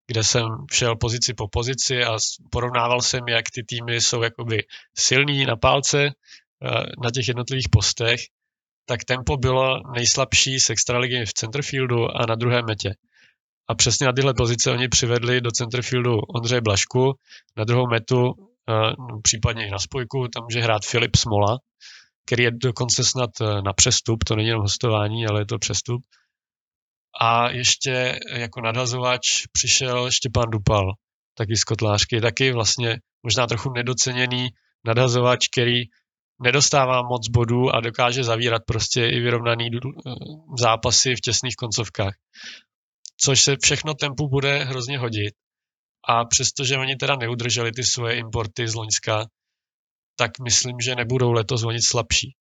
[0.06, 2.18] kde jsem šel pozici po pozici a
[2.50, 4.62] porovnával jsem, jak ty týmy jsou jakoby
[4.98, 6.10] silný na pálce
[7.02, 8.20] na těch jednotlivých postech,
[8.90, 12.94] tak tempo bylo nejslabší z extraligy v centerfieldu a na druhé metě.
[13.68, 17.14] A přesně na tyhle pozice oni přivedli do centerfieldu Ondřeje Blašku,
[17.56, 18.34] na druhou metu,
[18.68, 21.58] no, případně i na spojku, tam může hrát Filip Smola,
[22.26, 26.02] který je dokonce snad e, na přestup, to není jenom hostování, ale je to přestup.
[27.20, 29.20] A ještě jako nadhazovač
[29.52, 30.92] přišel Štěpán Dupal,
[31.34, 34.48] taky z Kotlářky, taky vlastně možná trochu nedoceněný
[34.84, 35.82] nadhazovač, který
[36.42, 39.78] nedostává moc bodů a dokáže zavírat prostě i vyrovnaný e,
[40.58, 42.14] zápasy v těsných koncovkách
[43.20, 45.34] což se všechno tempu bude hrozně hodit.
[46.08, 49.26] A přestože oni teda neudrželi ty svoje importy z Loňska,
[50.16, 52.34] tak myslím, že nebudou letos o nic slabší.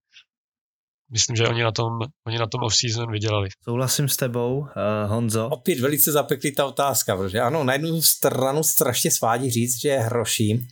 [1.11, 1.91] Myslím, že oni na tom,
[2.27, 3.49] oni na tom off-season vydělali.
[3.63, 4.67] Souhlasím s tebou, uh,
[5.05, 5.47] Honzo.
[5.47, 10.67] Opět velice zapeklitá otázka, protože ano, na jednu stranu strašně svádí říct, že je hroší,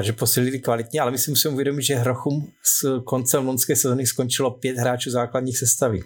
[0.00, 4.50] že posilili kvalitně, ale my si musíme uvědomit, že Hrochum s koncem lonské sezóny skončilo
[4.50, 6.00] pět hráčů základních sestavy.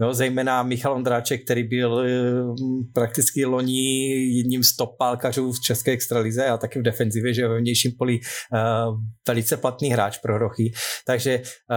[0.00, 2.12] Jo, zejména Michal Ondráček, který byl eh,
[2.94, 7.58] prakticky loni jedním z top pálkařů v české extralize a taky v defenzivě, že ve
[7.58, 10.72] vnějším poli uh, velice platný hráč pro Rochy.
[11.06, 11.76] Takže uh,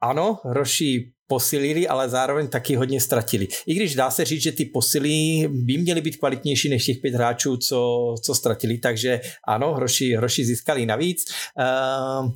[0.00, 3.48] ano, Roši posilili, ale zároveň taky hodně ztratili.
[3.66, 7.14] I když dá se říct, že ty posily by měly být kvalitnější než těch pět
[7.14, 11.24] hráčů, co, co ztratili, takže ano, hroši, hroši získali navíc.
[11.58, 12.30] Uh,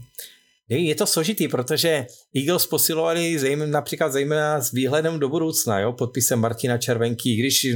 [0.70, 6.38] je to složitý, protože Eagles posilovali zejména, například zejména s výhledem do budoucna, jo, podpisem
[6.38, 7.66] Martina Červenky, když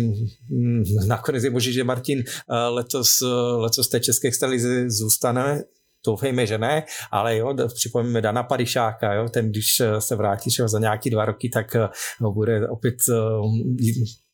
[0.49, 5.65] mm, nakonec je možné, že Martin eh, letos, eh, letos té české extralize zůstane,
[6.07, 10.79] doufejme, že ne, ale jo, připomeňme Dana Padišáka, jo, ten když se vrátí třeba za
[10.79, 11.89] nějaký dva roky, tak eh,
[12.21, 12.97] bude opět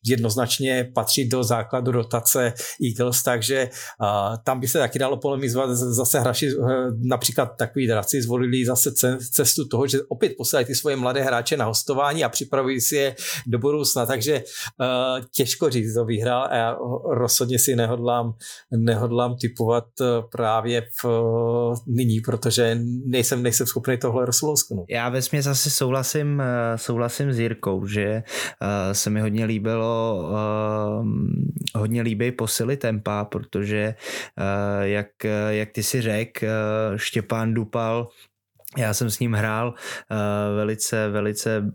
[0.07, 2.53] jednoznačně patří do základu rotace
[2.89, 5.71] Eagles, takže uh, tam by se taky dalo polemizovat.
[5.71, 6.71] Zase hráči, uh,
[7.03, 8.91] například takový draci zvolili zase
[9.33, 13.15] cestu toho, že opět posílají ty svoje mladé hráče na hostování a připravují si je
[13.47, 14.43] do budoucna, takže
[14.81, 16.77] uh, těžko říct, to vyhrál a já
[17.11, 18.35] rozhodně si nehodlám,
[18.77, 24.85] nehodlám typovat uh, právě v, uh, nyní, protože nejsem, nejsem schopný tohle rozlousknout.
[24.91, 26.43] Já ve zase souhlasím,
[26.77, 28.23] souhlasím s Jirkou, že
[28.63, 29.89] uh, se mi hodně líbilo
[30.22, 31.07] uh,
[31.74, 33.94] hodně líbí posily tempa, protože
[34.38, 35.09] uh, jak,
[35.48, 38.09] jak ty si řekl, uh, Štěpán Dupal
[38.78, 41.72] já jsem s ním hrál uh, velice, velice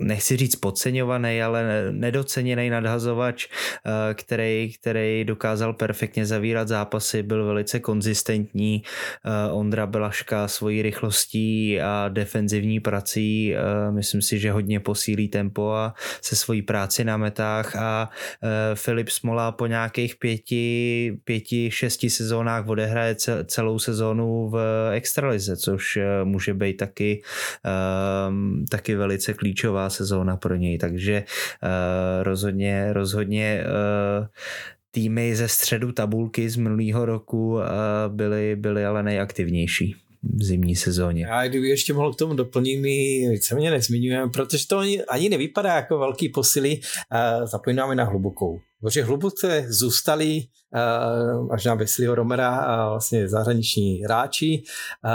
[0.00, 7.80] nechci říct podceňovaný, ale nedoceněný nadhazovač, eh, který, který dokázal perfektně zavírat zápasy, byl velice
[7.80, 8.82] konzistentní.
[9.24, 15.72] Eh, Ondra Belaška svojí rychlostí a defenzivní prací eh, myslím si, že hodně posílí tempo
[15.72, 18.10] a se svojí práci na metách a
[18.74, 24.58] Filip Smola po nějakých pěti, pěti, šesti sezónách odehraje celou sezónu v
[24.92, 27.22] extralize, což může být taky,
[28.70, 31.24] taky velice klíčová sezóna pro něj, takže
[31.62, 34.26] uh, rozhodně, rozhodně uh,
[34.90, 37.62] týmy ze středu tabulky z minulého roku uh,
[38.08, 41.26] byly, byly ale nejaktivnější v zimní sezóně.
[41.26, 43.24] Já kdyby ještě mohl k tomu doplnit, my
[43.56, 46.80] mě nezmiňujeme, protože to ani, ani nevypadá jako velký posily,
[47.44, 48.60] zapomínáme na hlubokou.
[48.84, 50.42] Protože hluboce zůstali
[51.50, 54.62] až na Wesleyho Romera uh, vlastně zahraniční hráči
[55.04, 55.10] uh,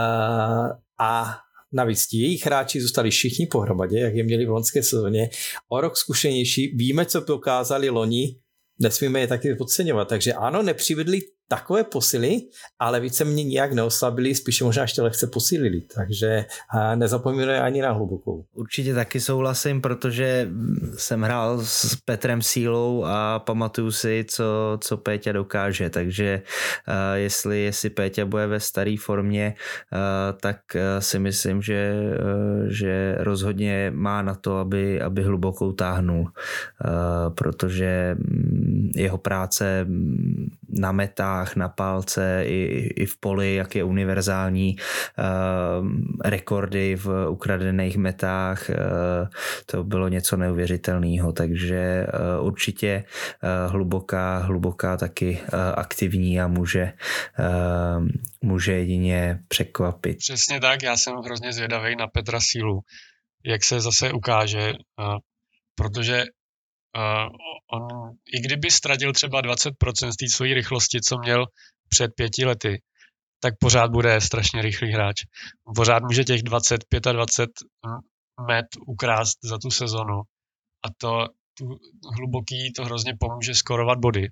[1.00, 1.38] a
[1.72, 5.30] Navíc ti jejich hráči zůstali všichni pohromadě, jak je měli v loňské sezóně.
[5.70, 8.36] O rok zkušenější, víme, co dokázali loni,
[8.80, 10.08] nesmíme je taky podceňovat.
[10.08, 12.42] Takže ano, nepřivedli takové posily,
[12.80, 16.46] ale více mě nijak neoslabili, spíše možná ještě lehce posílili, takže
[16.96, 18.46] nezapomínají ani na hlubokou.
[18.54, 20.50] Určitě taky souhlasím, protože
[20.98, 26.42] jsem hrál s Petrem Sílou a pamatuju si, co, co Péťa dokáže, takže
[27.14, 29.56] jestli, jestli Péťa bude ve staré formě,
[30.42, 30.58] tak
[31.00, 31.94] si myslím, že,
[32.68, 36.32] že rozhodně má na to, aby, aby hlubokou táhnul,
[37.30, 40.92] protože mm, jeho práce mm, na
[41.40, 45.88] metách, na palce i, i v poli, jak je univerzální, uh,
[46.26, 48.76] rekordy v ukradených metách, uh,
[49.66, 52.08] to bylo něco neuvěřitelného, takže
[52.40, 53.04] uh, určitě
[53.44, 55.40] uh, hluboká, hluboká taky
[55.76, 56.94] aktivní a může,
[57.40, 58.08] uh,
[58.44, 60.18] může jedině překvapit.
[60.18, 62.82] Přesně tak, já jsem hrozně zvědavý na Petra Sílu,
[63.46, 64.74] jak se zase ukáže,
[65.76, 66.24] protože
[66.98, 67.30] Uh,
[67.74, 71.46] on, i kdyby ztratil třeba 20% z té své rychlosti, co měl
[71.90, 72.82] před pěti lety,
[73.40, 75.16] tak pořád bude strašně rychlý hráč.
[75.76, 76.82] Pořád může těch 20,
[77.12, 77.50] 25
[78.48, 80.22] met ukrást za tu sezonu
[80.86, 81.26] a to
[81.60, 81.78] tu
[82.18, 84.28] hluboký to hrozně pomůže skorovat body,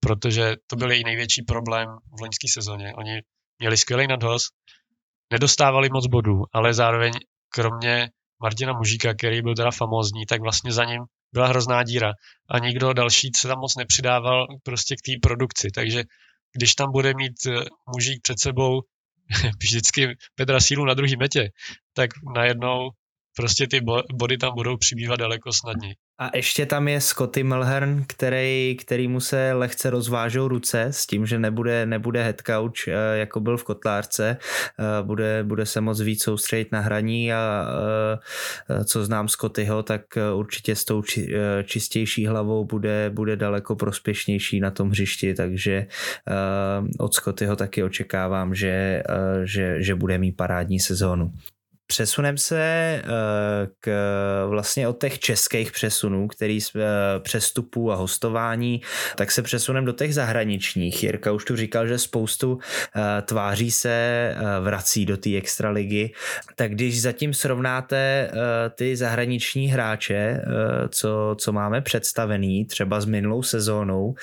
[0.00, 1.88] protože to byl její největší problém
[2.18, 2.94] v loňské sezóně.
[2.94, 3.22] Oni
[3.58, 4.42] měli skvělý nadhoz,
[5.32, 7.12] nedostávali moc bodů, ale zároveň
[7.48, 8.10] kromě
[8.42, 11.02] Martina Mužíka, který byl teda famózní, tak vlastně za ním
[11.34, 12.12] byla hrozná díra
[12.48, 16.04] a nikdo další se tam moc nepřidával prostě k té produkci, takže
[16.56, 17.64] když tam bude mít eh,
[17.94, 18.82] mužík před sebou
[19.62, 21.50] vždycky Petra sílu na druhý metě,
[21.92, 22.90] tak najednou
[23.36, 23.80] prostě ty
[24.14, 25.94] body tam budou přibývat daleko snadněji.
[26.18, 31.26] A ještě tam je Scotty Melhern, který, který mu se lehce rozvážou ruce s tím,
[31.26, 34.36] že nebude, nebude head coach, eh, jako byl v Kotlárce,
[34.78, 37.66] eh, bude, bude se moc víc soustředit na hraní a
[38.70, 40.02] eh, co znám Scottyho, tak
[40.34, 41.02] určitě s tou
[41.64, 45.86] čistější hlavou bude, bude daleko prospěšnější na tom hřišti, takže
[46.98, 49.02] od Scottyho taky očekávám, že,
[49.44, 51.32] že, že bude mít parádní sezónu.
[51.86, 53.02] Přesunem se eh,
[53.80, 53.90] k
[54.48, 56.80] vlastně od těch českých přesunů, který z eh,
[57.20, 58.80] přestupů a hostování,
[59.16, 61.02] tak se přesunem do těch zahraničních.
[61.02, 62.58] Jirka už tu říkal, že spoustu
[62.96, 66.12] eh, tváří se vrací do té extraligy.
[66.56, 68.30] Tak když zatím srovnáte
[68.74, 70.44] ty zahraniční hráče,
[70.88, 74.14] co, co máme představený, třeba s minulou sezónou,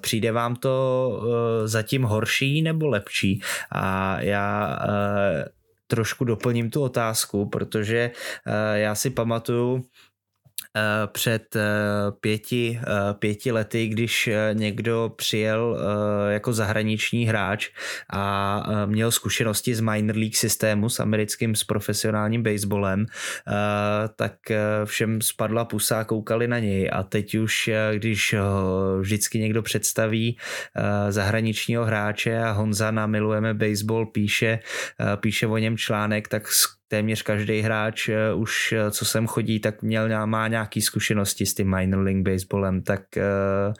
[0.00, 1.22] přijde vám to
[1.64, 3.42] zatím horší nebo lepší?
[3.72, 4.78] A já
[5.90, 8.10] trošku doplním tu otázku, protože
[8.46, 9.84] eh, já si pamatuju,
[11.06, 11.62] před eh,
[12.20, 15.78] pěti, eh, pěti lety, když někdo přijel
[16.28, 17.68] jako zahraniční hráč
[18.12, 23.06] a měl zkušenosti z minor league systému s americkým, s profesionálním baseballem,
[24.16, 24.32] tak
[24.84, 26.90] všem spadla pusa a koukali na něj.
[26.92, 28.34] A teď už, když
[29.00, 30.36] vždycky někdo představí
[31.08, 34.58] zahraničního hráče a Honza na Milujeme baseball píše,
[35.20, 36.48] píše o něm článek, tak
[36.90, 41.54] téměř každý hráč uh, už, uh, co sem chodí, tak měl, má nějaký zkušenosti s
[41.54, 43.74] tím minor league baseballem, tak uh,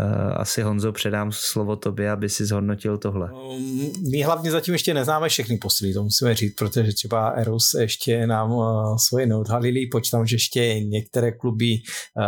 [0.00, 3.32] uh, asi Honzo předám slovo tobě, aby si zhodnotil tohle.
[3.32, 8.26] Um, my hlavně zatím ještě neznáme všechny posily, to musíme říct, protože třeba Eros ještě
[8.26, 11.78] nám uh, svoje neodhalili, počítám, že ještě některé kluby
[12.16, 12.24] uh,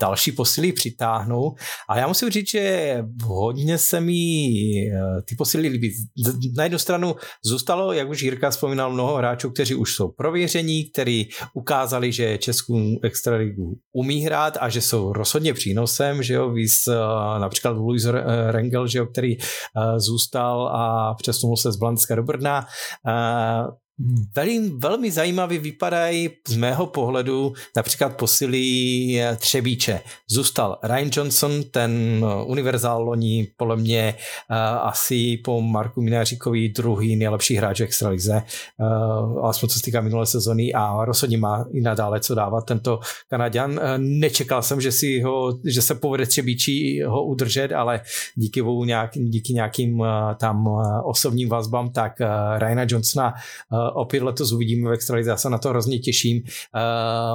[0.00, 1.54] další posily přitáhnou
[1.88, 5.92] a já musím říct, že hodně se mi uh, ty posily líbí.
[6.56, 11.28] Na jednu stranu zůstalo, jak už Jirka vzpomínal, mnoho hráčů, kteří už jsou prověření, kteří
[11.54, 16.94] ukázali, že Českou extraligu umí hrát a že jsou rozhodně přínosem, že jo, víc uh,
[17.40, 18.06] například Luis
[18.50, 22.66] Rengel, že jo, který uh, zůstal a přesunul se z Blanska do Brna.
[23.98, 28.60] Uh, Velmi, velmi zajímavě vypadají z mého pohledu například posily
[29.20, 30.00] eh, Třebíče.
[30.30, 34.14] Zůstal Ryan Johnson, ten eh, univerzál loni, podle mě
[34.50, 34.56] uh,
[34.88, 38.42] asi po Marku Mináříkovi druhý nejlepší hráč extralize,
[38.78, 43.00] uh, alespoň co se týká minulé sezony a rozhodně má i nadále co dávat tento
[43.28, 43.70] Kanaďan.
[43.70, 48.00] Uh, nečekal jsem, že, si ho, že se povede Třebíči ho udržet, ale
[48.34, 50.04] díky, nějak, díky nějakým
[50.36, 50.68] tam
[51.04, 52.12] osobním vazbám, tak
[52.58, 53.34] Ryana Johnsona
[53.94, 56.42] opět letos uvidíme v extralize, já se na to hrozně těším.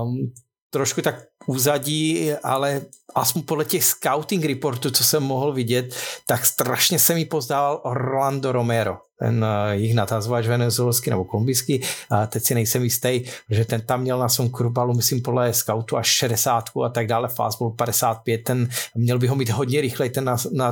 [0.02, 0.34] Um,
[0.74, 1.16] trošku tak
[1.48, 2.82] uzadí, ale
[3.16, 5.96] aspoň podle těch scouting reportů, co jsem mohl vidět,
[6.28, 8.98] tak strašně se mi pozdával Orlando Romero.
[9.24, 14.20] Ten jich natazovač venezuelský nebo kolumbijský, a teď si nejsem jistý, že ten tam měl
[14.20, 19.20] na svém kurbalu, myslím podle scoutu až 60 a tak dále, fastball 55, ten měl
[19.20, 20.72] by ho mít hodně rychlej, ten, na, na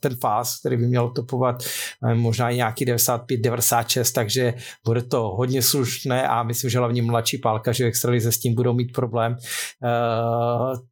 [0.00, 1.62] ten fast, který by měl topovat
[2.14, 4.54] možná i nějaký 95, 96, takže
[4.84, 8.72] bude to hodně slušné a myslím, že hlavně mladší pálka, že extralize s tím budou
[8.72, 9.36] mít problém.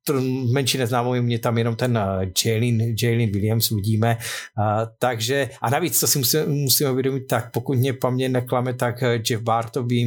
[0.08, 0.20] Uh,
[0.52, 1.98] menší neznámou mě tam jenom ten
[2.44, 4.18] Jalen, Jalen Williams uvidíme.
[4.58, 4.64] Uh,
[4.98, 9.42] takže a navíc, co si musíme, musíme uvědomit, tak pokud mě paměť neklame, tak Jeff
[9.42, 10.04] Barto by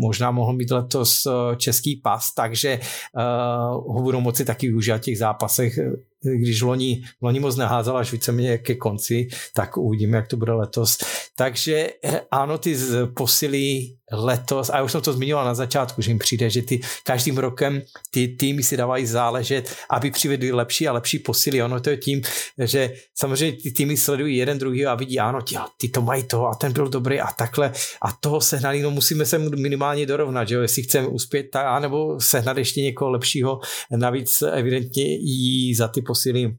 [0.00, 1.26] možná mohl mít letos
[1.56, 2.80] český pas, takže
[3.16, 5.78] uh, ho budou moci taky využít těch zápasech
[6.24, 10.98] když loni, loni moc neházela až víceméně ke konci, tak uvidíme, jak to bude letos.
[11.36, 12.76] Takže eh, ano, ty
[13.16, 16.80] posily letos, a já už jsem to zmiňoval na začátku, že jim přijde, že ty
[17.04, 21.62] každým rokem ty týmy si dávají záležet, aby přivedli lepší a lepší posily.
[21.62, 22.22] Ono to je tím,
[22.58, 26.46] že samozřejmě ty týmy sledují jeden druhý a vidí, ano, ty, ty to mají to
[26.46, 27.72] a ten byl dobrý a takhle.
[28.02, 32.20] A toho sehnali, no musíme se minimálně dorovnat, že jo, jestli chceme uspět, tak, anebo
[32.20, 33.60] sehnat ještě někoho lepšího,
[33.96, 36.56] navíc evidentně i za ty posily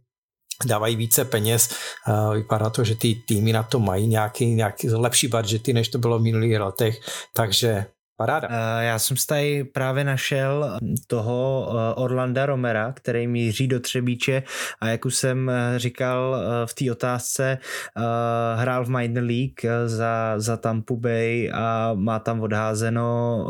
[0.65, 1.69] dávají více peněz.
[2.33, 6.19] Vypadá to, že ty týmy na to mají nějaký, nějaký lepší budžety, než to bylo
[6.19, 6.99] v minulých letech,
[7.33, 7.85] takže
[8.17, 8.47] Paráda.
[8.81, 14.43] Já jsem tady právě našel toho Orlanda Romera, který míří do Třebíče
[14.81, 17.57] a jak už jsem říkal v té otázce,
[18.55, 23.45] hrál v Minor League za, za Tampa Bay a má tam odházeno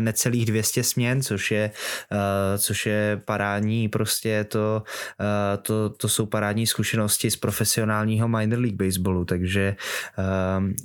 [0.00, 1.70] necelých 200 směn, což je,
[2.12, 4.82] uh, což je parádní, prostě to,
[5.20, 9.76] uh, to, to jsou parádní zkušenosti z profesionálního minor league baseballu, takže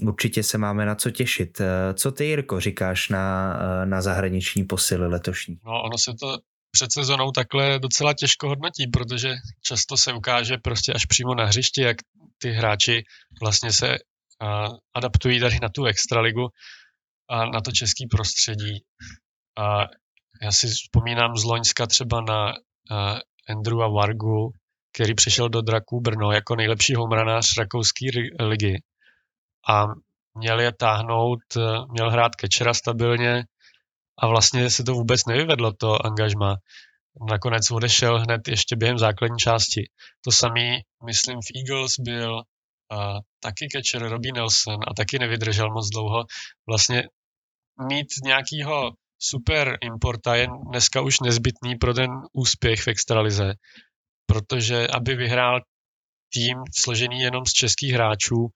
[0.03, 1.61] určitě se máme na co těšit.
[1.93, 5.59] Co ty, Jirko, říkáš na, na zahraniční posily letošní?
[5.65, 6.37] No, ono se to
[6.71, 11.81] před sezónou takhle docela těžko hodnotí, protože často se ukáže prostě až přímo na hřišti,
[11.81, 11.97] jak
[12.37, 13.03] ty hráči
[13.41, 13.97] vlastně se
[14.93, 16.47] adaptují tady na tu extraligu
[17.29, 18.83] na to český prostředí.
[19.57, 19.85] A
[20.41, 22.53] já si vzpomínám z Loňska třeba na
[23.49, 24.51] Andrewa Vargu,
[24.93, 28.05] který přišel do Draků Brno jako nejlepší homranář rakouské
[28.39, 28.81] ligy
[29.69, 29.85] a
[30.37, 31.61] měl je táhnout, e,
[31.91, 33.43] měl hrát kečera stabilně
[34.19, 36.55] a vlastně se to vůbec nevyvedlo, to angažma.
[37.29, 39.81] Nakonec odešel hned ještě během základní části.
[40.21, 45.89] To samý, myslím, v Eagles byl uh, taky catcher Robbie Nelson a taky nevydržel moc
[45.89, 46.23] dlouho.
[46.67, 47.03] Vlastně
[47.87, 53.53] mít nějakýho super importa je dneska už nezbytný pro ten úspěch v extralize,
[54.25, 55.61] protože aby vyhrál
[56.33, 58.47] tým složený jenom z českých hráčů,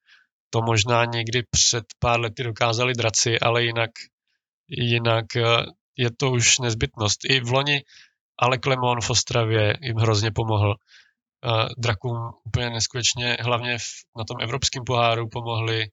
[0.49, 3.91] to možná někdy před pár lety dokázali draci, ale jinak,
[4.67, 5.65] jinak eh,
[5.97, 7.19] je to už nezbytnost.
[7.29, 7.81] I v loni
[8.39, 10.75] ale Klemon v Ostravě jim hrozně pomohl.
[10.75, 13.77] Eh, Drakům úplně neskutečně, hlavně
[14.17, 15.87] na tom evropském poháru pomohli eh,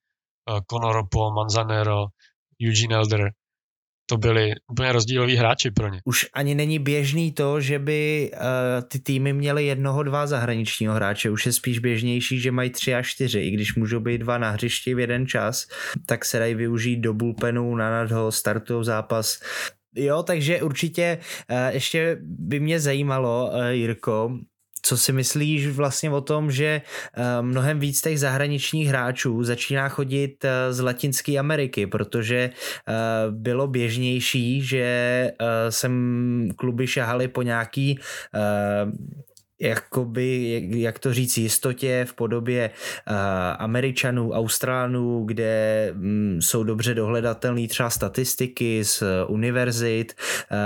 [0.71, 2.07] Conoropo, Manzanero,
[2.69, 3.31] Eugene Elder,
[4.11, 6.01] to byli úplně rozdíloví hráči pro ně.
[6.05, 11.31] Už ani není běžný to, že by uh, ty týmy měly jednoho, dva zahraničního hráče.
[11.31, 13.41] Už je spíš běžnější, že mají tři a čtyři.
[13.41, 15.67] I když můžou být dva na hřišti v jeden čas,
[16.07, 19.41] tak se dají využít do bullpenu, na nadho, startují zápas.
[19.95, 21.19] Jo, takže určitě
[21.51, 24.39] uh, ještě by mě zajímalo, uh, Jirko,
[24.83, 26.83] co si myslíš vlastně o tom, že
[27.15, 32.93] eh, mnohem víc těch zahraničních hráčů začíná chodit eh, z Latinské Ameriky, protože eh,
[33.31, 34.91] bylo běžnější, že
[35.69, 37.99] sem kluby šahali po nějaký
[39.61, 43.15] jakoby, jak to říct, jistotě v podobě uh,
[43.59, 50.57] Američanů, Austrálů, kde um, jsou dobře dohledatelné třeba statistiky z uh, univerzit uh,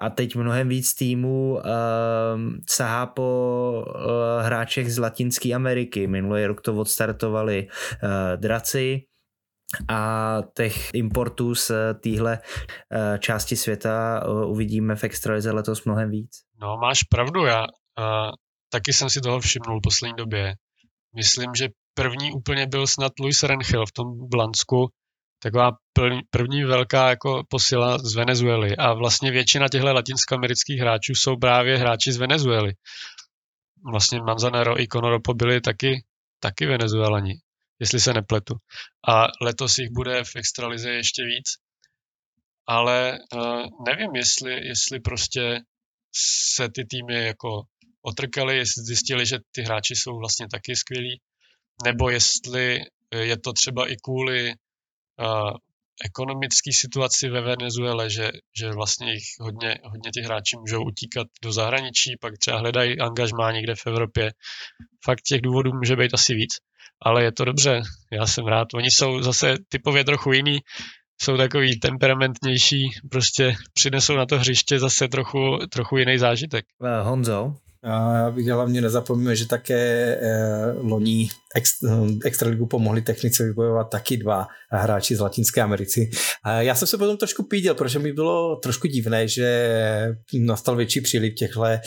[0.00, 1.60] a teď mnohem víc týmů
[2.70, 3.84] sahá po
[4.40, 6.06] hráčech z Latinské Ameriky.
[6.06, 7.66] Minulý rok to odstartovali
[8.36, 9.02] draci,
[9.88, 12.38] a těch importů z téhle
[13.18, 16.30] části světa uvidíme v extralize letos mnohem víc.
[16.62, 17.64] No, máš pravdu, já
[18.72, 20.54] taky jsem si toho všimnul v poslední době.
[21.16, 24.88] Myslím, že první úplně byl snad Luis Renchel v tom Blansku,
[25.42, 25.70] taková
[26.30, 32.12] první velká jako posila z Venezuely a vlastně většina těchto latinskoamerických hráčů jsou právě hráči
[32.12, 32.72] z Venezuely.
[33.92, 36.04] Vlastně Manzanero i Conoropo byli taky,
[36.40, 37.34] taky Venezuelani,
[37.80, 38.54] jestli se nepletu.
[39.08, 41.48] A letos jich bude v extralize ještě víc.
[42.66, 45.60] Ale uh, nevím, jestli, jestli prostě
[46.14, 47.62] se ty týmy jako
[48.02, 51.20] otrkali, zjistili, že ty hráči jsou vlastně taky skvělí,
[51.84, 52.80] nebo jestli
[53.14, 54.52] je to třeba i kvůli
[55.20, 55.50] uh,
[56.04, 61.52] ekonomické situaci ve Venezuele, že, že vlastně jich hodně, hodně těch hráči můžou utíkat do
[61.52, 64.32] zahraničí, pak třeba hledají angažmá někde v Evropě.
[65.04, 66.50] Fakt těch důvodů může být asi víc,
[67.02, 67.82] ale je to dobře,
[68.12, 68.68] já jsem rád.
[68.74, 70.58] Oni jsou zase typově trochu jiný,
[71.20, 76.64] jsou takový temperamentnější, prostě přinesou na to hřiště zase trochu, trochu jiný zážitek.
[76.78, 81.28] Uh, Honzo, já bych hlavně nezapomněl, že také eh, loní
[82.24, 86.10] Extraligu pomohli technice vybojovat taky dva hráči z Latinské Ameriky.
[86.58, 89.68] Já jsem se potom trošku píděl, protože mi bylo trošku divné, že
[90.34, 91.78] nastal větší příliv těchto eh,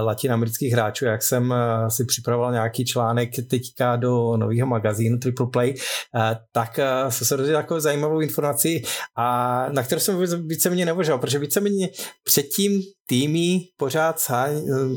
[0.00, 1.04] latinamerických hráčů.
[1.04, 6.80] Jak jsem eh, si připravoval nějaký článek teďka do nového magazínu Triple Play, eh, tak
[7.08, 8.82] jsem se dozvěděl takovou zajímavou informaci,
[9.16, 11.88] a na kterou jsem víceméně neuvažoval, protože víceméně
[12.24, 14.52] předtím týmy pořád sáň,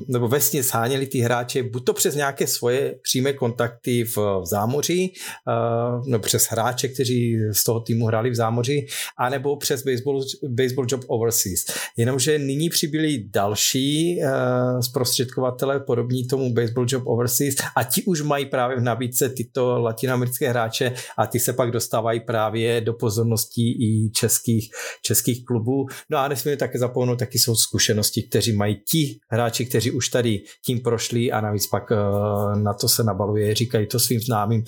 [0.07, 5.13] nebo vesně sáněli ty hráče buď to přes nějaké svoje přímé kontakty v, zámoří,
[5.47, 8.87] uh, no přes hráče, kteří z toho týmu hráli v zámoří,
[9.17, 11.65] anebo přes baseball, baseball Job Overseas.
[11.97, 18.45] Jenomže nyní přibyli další uh, zprostředkovatele podobní tomu Baseball Job Overseas a ti už mají
[18.45, 24.09] právě v nabídce tyto latinoamerické hráče a ty se pak dostávají právě do pozorností i
[24.09, 24.69] českých,
[25.03, 25.85] českých klubů.
[26.09, 30.41] No a nesmíme také zapomenout, taky jsou zkušenosti, kteří mají ti hráči, kteří už tady
[30.65, 34.63] tím prošli a navíc pak uh, na to se nabaluje, říkají to svým známým.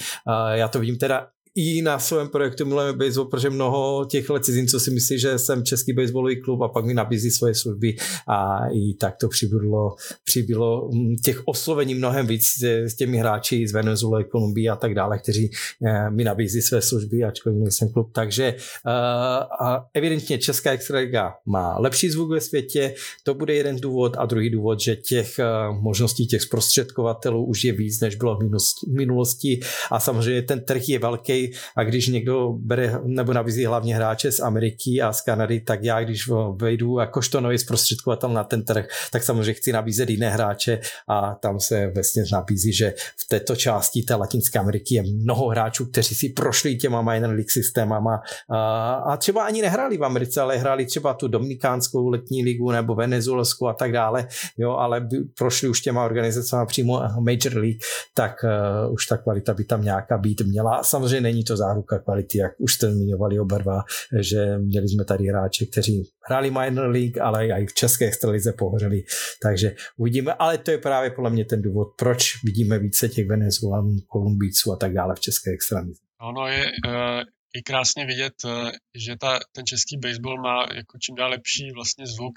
[0.54, 4.92] Já to vidím teda i na svém projektu Milujeme baseball, protože mnoho těchto cizinců si
[4.92, 7.96] myslí, že jsem český baseballový klub a pak mi nabízí svoje služby
[8.28, 13.72] a i tak to přibylo, přibylo mm, těch oslovení mnohem víc s těmi hráči z
[13.72, 15.52] Venezuely, Kolumbie a tak dále, kteří
[15.86, 18.10] eh, mi nabízí své služby, ačkoliv nejsem klub.
[18.14, 24.26] Takže eh, evidentně Česká extraliga má lepší zvuk ve světě, to bude jeden důvod a
[24.26, 25.46] druhý důvod, že těch eh,
[25.82, 29.60] možností těch zprostředkovatelů už je víc, než bylo v minulosti.
[29.92, 31.43] A samozřejmě ten trh je velký,
[31.76, 36.04] a když někdo bere nebo nabízí hlavně hráče z Ameriky a z Kanady, tak já,
[36.04, 41.36] když vejdu jakožto nový zprostředkovatel na ten trh, tak samozřejmě chci nabízet jiné hráče a
[41.36, 46.16] tam se vlastně nabízí, že v této části té Latinské Ameriky je mnoho hráčů, kteří
[46.16, 50.86] si prošli těma minor league systémama a, a třeba ani nehráli v Americe, ale hráli
[50.86, 54.28] třeba tu dominikánskou letní ligu nebo venezuelskou a tak dále,
[54.58, 57.82] jo, ale prošli už těma organizacemi přímo Major League,
[58.14, 60.84] tak uh, už ta kvalita by tam nějaká být měla.
[60.84, 63.82] Samozřejmě není to záruka kvality, jak už jste zmiňovali oba dva,
[64.20, 69.04] že měli jsme tady hráče, kteří hráli minor league, ale i v české extralize pohořeli,
[69.44, 73.98] takže uvidíme, ale to je právě podle mě ten důvod, proč vidíme více těch Venezuelanů,
[74.08, 76.00] Kolumbíců a tak dále v české extralize.
[76.22, 77.22] Ono je uh,
[77.58, 82.08] i krásně vidět, uh, že ta, ten český baseball má jako čím dál lepší vlastně
[82.08, 82.34] zvuk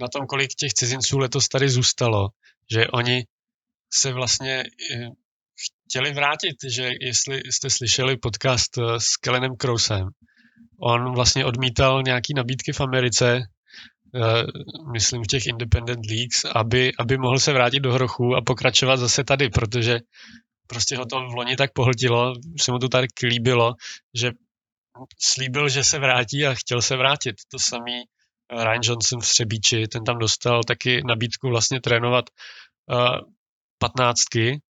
[0.00, 2.28] na tom, kolik těch cizinců letos tady zůstalo,
[2.72, 3.24] že oni
[3.92, 4.64] se vlastně
[5.88, 10.08] chtěli vrátit, že jestli jste slyšeli podcast eh, s Kellenem Krousem,
[10.80, 13.40] on vlastně odmítal nějaký nabídky v Americe,
[14.14, 14.42] eh,
[14.92, 19.24] myslím v těch independent leagues, aby, aby mohl se vrátit do hrochu a pokračovat zase
[19.24, 19.98] tady, protože
[20.66, 23.74] prostě ho to v loni tak pohltilo, se mu to tak líbilo,
[24.14, 24.30] že
[25.20, 27.36] slíbil, že se vrátí a chtěl se vrátit.
[27.48, 28.02] To samý
[28.52, 32.24] eh, Ryan Johnson v Střebíči, ten tam dostal taky nabídku vlastně trénovat
[33.78, 34.60] patnáctky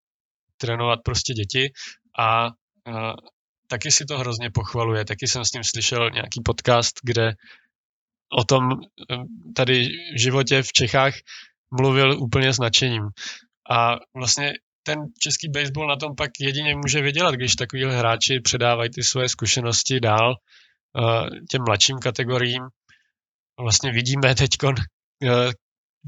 [0.57, 1.72] trénovat prostě děti
[2.18, 3.12] a uh,
[3.68, 5.04] taky si to hrozně pochvaluje.
[5.04, 7.34] Taky jsem s ním slyšel nějaký podcast, kde
[8.38, 8.62] o tom
[9.57, 11.14] tady v životě v Čechách
[11.80, 13.02] mluvil úplně s nadšením.
[13.70, 14.52] A vlastně
[14.82, 19.28] ten český baseball na tom pak jedině může vydělat, když takovýhle hráči předávají ty svoje
[19.28, 22.62] zkušenosti dál uh, těm mladším kategoriím.
[23.61, 24.72] Vlastně vidíme teď uh,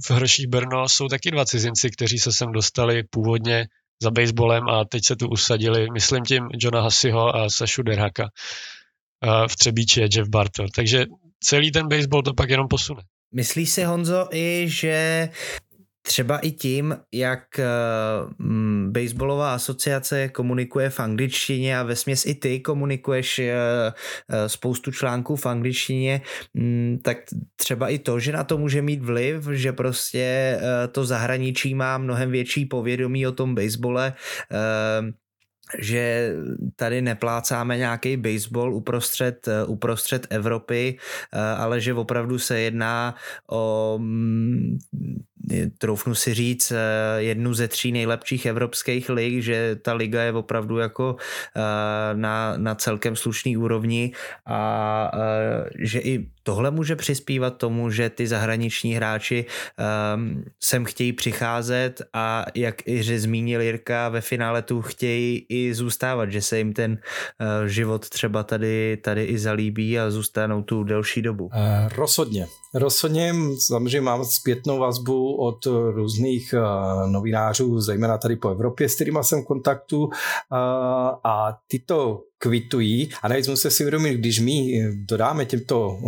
[0.06, 3.66] v Hroších Brno jsou taky dva cizinci, kteří se sem dostali původně
[4.02, 8.28] za baseballem a teď se tu usadili, myslím tím Johna Hasiho a Sašu Derhaka.
[9.48, 10.66] V Třebíči je Jeff Bartel.
[10.74, 11.04] Takže
[11.40, 13.02] celý ten baseball to pak jenom posune.
[13.34, 15.28] Myslíš si, Honzo, i že
[16.08, 18.32] třeba i tím, jak uh,
[18.90, 25.36] baseballová asociace komunikuje v angličtině a ve směs i ty komunikuješ uh, uh, spoustu článků
[25.36, 26.20] v angličtině,
[26.54, 27.18] um, tak
[27.56, 31.98] třeba i to, že na to může mít vliv, že prostě uh, to zahraničí má
[31.98, 34.12] mnohem větší povědomí o tom basebole,
[34.50, 35.12] uh,
[35.78, 36.32] že
[36.76, 40.98] tady neplácáme nějaký baseball uprostřed, uprostřed Evropy,
[41.56, 43.14] ale že opravdu se jedná
[43.50, 44.00] o
[45.78, 46.72] troufnu si říct,
[47.16, 51.16] jednu ze tří nejlepších evropských lig, že ta liga je opravdu jako
[52.14, 54.12] na, na celkem slušný úrovni
[54.46, 55.10] a
[55.78, 59.44] že i tohle může přispívat tomu, že ty zahraniční hráči
[60.14, 66.32] um, sem chtějí přicházet a jak i zmínil Jirka, ve finále tu chtějí i zůstávat,
[66.32, 71.22] že se jim ten uh, život třeba tady, tady i zalíbí a zůstanou tu delší
[71.22, 71.44] dobu.
[71.44, 71.52] Uh,
[71.96, 72.46] rozhodně.
[72.74, 73.34] Rozhodně
[73.66, 79.42] samozřejmě mám zpětnou vazbu od různých uh, novinářů, zejména tady po Evropě, s kterými jsem
[79.42, 80.10] v kontaktu uh,
[81.24, 85.98] a tyto kvitují a navíc musíme si uvědomit, když my dodáme těmto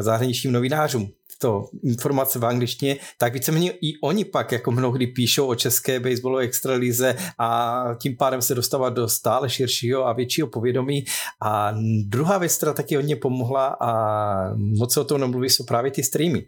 [0.00, 5.54] zahraničním novinářům to informace v angličtině, tak víceméně i oni pak jako mnohdy píšou o
[5.54, 11.04] české baseballové extralize a tím pádem se dostávat do stále širšího a většího povědomí.
[11.42, 11.74] A
[12.06, 16.02] druhá věc, která taky hodně pomohla a moc se o tom nemluví, jsou právě ty
[16.02, 16.46] streamy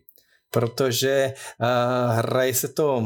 [0.51, 3.05] protože uh, hraje se to,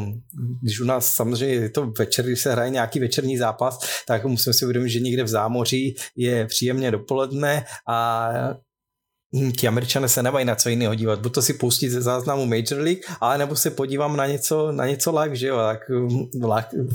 [0.62, 4.52] když u nás samozřejmě je to večer, když se hraje nějaký večerní zápas, tak musím
[4.52, 8.30] si uvědomit, že někde v zámoří je příjemně dopoledne a
[9.36, 11.20] hm, ti američané se nemají na co jiného dívat.
[11.20, 14.86] Buď to si pustit ze záznamu Major League, ale nebo se podívám na něco, na
[14.86, 16.28] něco live, že jo, tak hm,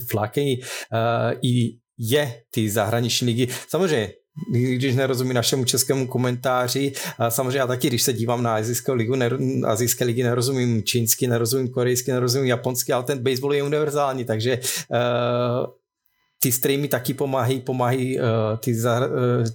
[0.10, 3.48] flákejí uh, i je ty zahraniční ligy.
[3.70, 4.12] Samozřejmě
[4.52, 6.92] když nerozumí našemu českému komentáři.
[7.30, 9.16] Samozřejmě já taky, když se dívám na azijskou ligu,
[9.66, 14.60] azijské ligy nerozumím čínsky, nerozumím korejsky, nerozumím japonsky, ale ten baseball je univerzální, takže
[14.90, 15.68] uh,
[16.40, 18.24] ty streamy taky pomáhají, pomáhají uh,
[18.60, 19.46] ty zahr- uh,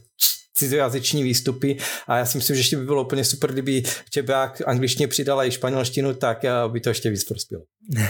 [0.55, 1.76] cizojazyční výstupy
[2.07, 5.51] a já si myslím, že ještě by bylo úplně super, kdyby Čebák angličtině přidala i
[5.51, 7.62] španělštinu, tak by to ještě víc prospělo.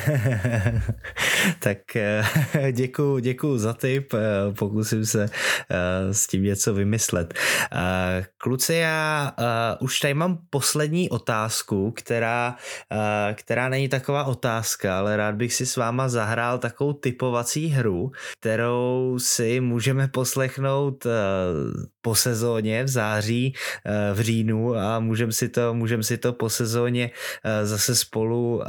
[1.58, 2.24] tak eh,
[2.72, 5.24] děkuji děkuju za tip, eh, pokusím se
[5.70, 7.34] eh, s tím něco vymyslet.
[8.38, 9.32] Kluci, já
[9.80, 12.56] už tady mám poslední otázku, která,
[13.34, 19.18] která není taková otázka, ale rád bych si s váma zahrál takovou typovací hru, kterou
[19.18, 21.06] si můžeme poslechnout
[22.02, 23.54] po sezóně v září,
[24.14, 27.10] v říjnu a můžeme si to, můžem si to po sezóně
[27.62, 28.62] zase spolu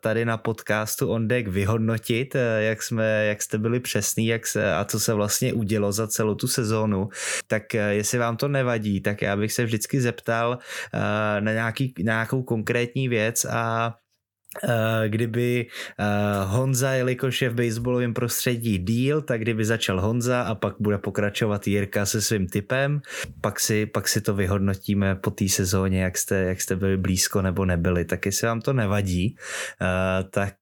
[0.00, 4.74] tady na podcastu On Deck vyhodnotit, eh, jak, jsme, jak jste byli přesný jak se,
[4.74, 7.08] a co se vlastně udělo za celou tu sezónu,
[7.46, 10.58] tak eh, jestli vám to nevadí, tak já bych se vždycky zeptal
[10.94, 13.94] eh, na, nějaký, na nějakou konkrétní věc a
[15.08, 15.66] kdyby
[15.98, 16.04] eh,
[16.44, 21.66] Honza, jelikož je v baseballovém prostředí díl, tak kdyby začal Honza a pak bude pokračovat
[21.66, 23.00] Jirka se svým typem,
[23.40, 27.42] pak si, pak si to vyhodnotíme po té sezóně, jak jste, jak jste byli blízko
[27.42, 29.36] nebo nebyli, tak jestli vám to nevadí,
[29.82, 30.54] eh, tak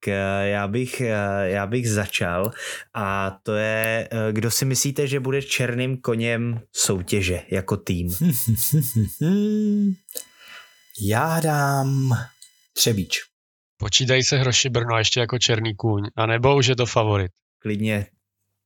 [0.43, 1.01] já bych,
[1.43, 2.51] já bych začal
[2.95, 8.09] a to je, kdo si myslíte, že bude černým koněm soutěže jako tým?
[11.01, 12.17] Já dám
[12.73, 13.36] Třebíč.
[13.77, 17.33] Počítají se Hroši Brno ještě jako černý kůň, anebo už je to favorit?
[17.59, 18.07] Klidně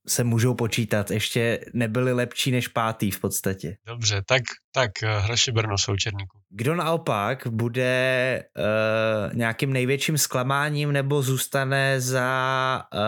[0.09, 3.77] se můžou počítat, ještě nebyli lepší než pátý v podstatě.
[3.87, 4.43] Dobře, tak,
[4.75, 6.41] tak eh, Hroši Brno jsou černý kůň.
[6.51, 13.01] Kdo naopak bude uh, nějakým největším zklamáním nebo zůstane za uh,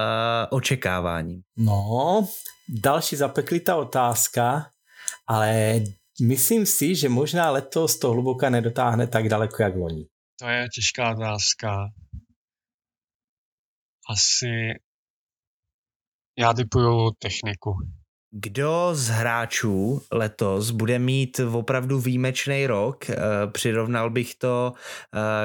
[0.51, 1.41] očekáváním?
[1.57, 2.29] No,
[2.69, 4.67] další zapeklitá otázka,
[5.27, 5.81] ale
[6.23, 10.07] myslím si, že možná letos to hluboka nedotáhne tak daleko, jak loni.
[10.43, 11.89] To je těžká otázka.
[14.11, 14.75] Asi
[16.39, 17.75] já typuju techniku.
[18.31, 23.11] Kdo z hráčů letos bude mít opravdu výjimečný rok?
[23.11, 23.17] Eh,
[23.53, 24.73] přirovnal bych to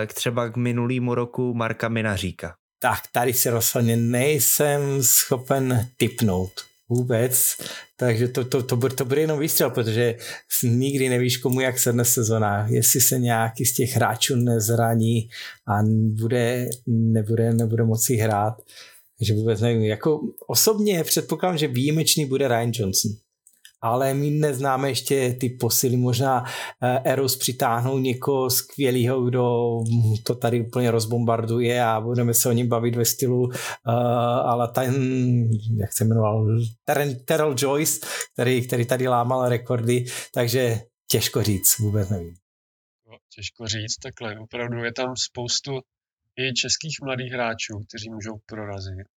[0.01, 2.55] eh, k třeba k minulýmu roku Marka Minaříka.
[2.79, 7.57] Tak tady si rozhodně nejsem schopen typnout vůbec,
[7.97, 10.15] takže to, to, to, bude, to bude jenom výstřel, protože
[10.63, 15.29] nikdy nevíš, komu jak sedne sezona, jestli se nějaký z těch hráčů nezraní
[15.67, 15.73] a
[16.21, 18.57] bude, nebude, nebude moci hrát.
[19.17, 19.83] Takže vůbec nevím.
[19.83, 23.11] Jako osobně předpokládám, že výjimečný bude Ryan Johnson
[23.81, 25.97] ale my neznáme ještě ty posily.
[25.97, 26.43] Možná
[26.83, 29.77] eh, Eros přitáhnou někoho skvělého, kdo
[30.23, 33.51] to tady úplně rozbombarduje a budeme se o něm bavit ve stylu uh,
[34.45, 34.93] ale ten,
[35.77, 36.47] jak se jmenoval,
[37.25, 37.99] Terrell Joyce,
[38.33, 40.79] který, který tady lámal rekordy, takže
[41.11, 42.33] těžko říct, vůbec nevím.
[43.07, 44.39] No, těžko říct, takhle.
[44.39, 45.71] Opravdu je tam spoustu
[46.39, 49.07] i českých mladých hráčů, kteří můžou prorazit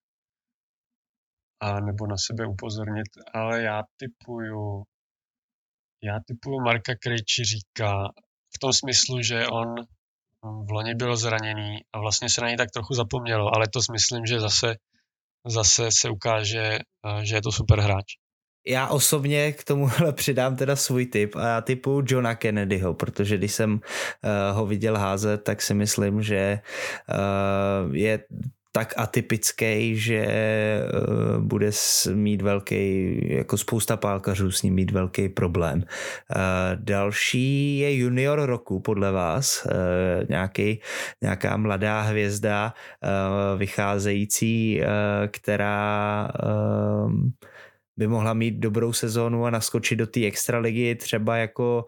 [1.61, 4.83] a nebo na sebe upozornit, ale já typuju,
[6.03, 8.09] já typuju Marka Krejčiříka
[8.55, 9.75] v tom smyslu, že on
[10.43, 14.27] v loni byl zraněný a vlastně se na něj tak trochu zapomnělo, ale to myslím,
[14.27, 14.75] že zase,
[15.47, 16.79] zase se ukáže,
[17.23, 18.07] že je to super hráč.
[18.67, 23.53] Já osobně k tomuhle přidám teda svůj tip a já typu Johna Kennedyho, protože když
[23.53, 26.61] jsem uh, ho viděl házet, tak si myslím, že
[27.09, 28.25] uh, je
[28.73, 31.71] tak atypický, že uh, bude
[32.15, 35.79] mít velký, jako spousta pálkařů s ním mít velký problém.
[35.79, 35.85] Uh,
[36.75, 39.73] další je junior roku podle vás, uh,
[40.29, 40.81] nějaký,
[41.23, 42.75] nějaká mladá hvězda
[43.57, 44.81] vycházející,
[45.31, 46.29] která
[47.97, 51.85] by mohla mít dobrou sezónu a naskočit do té extraligy, třeba jako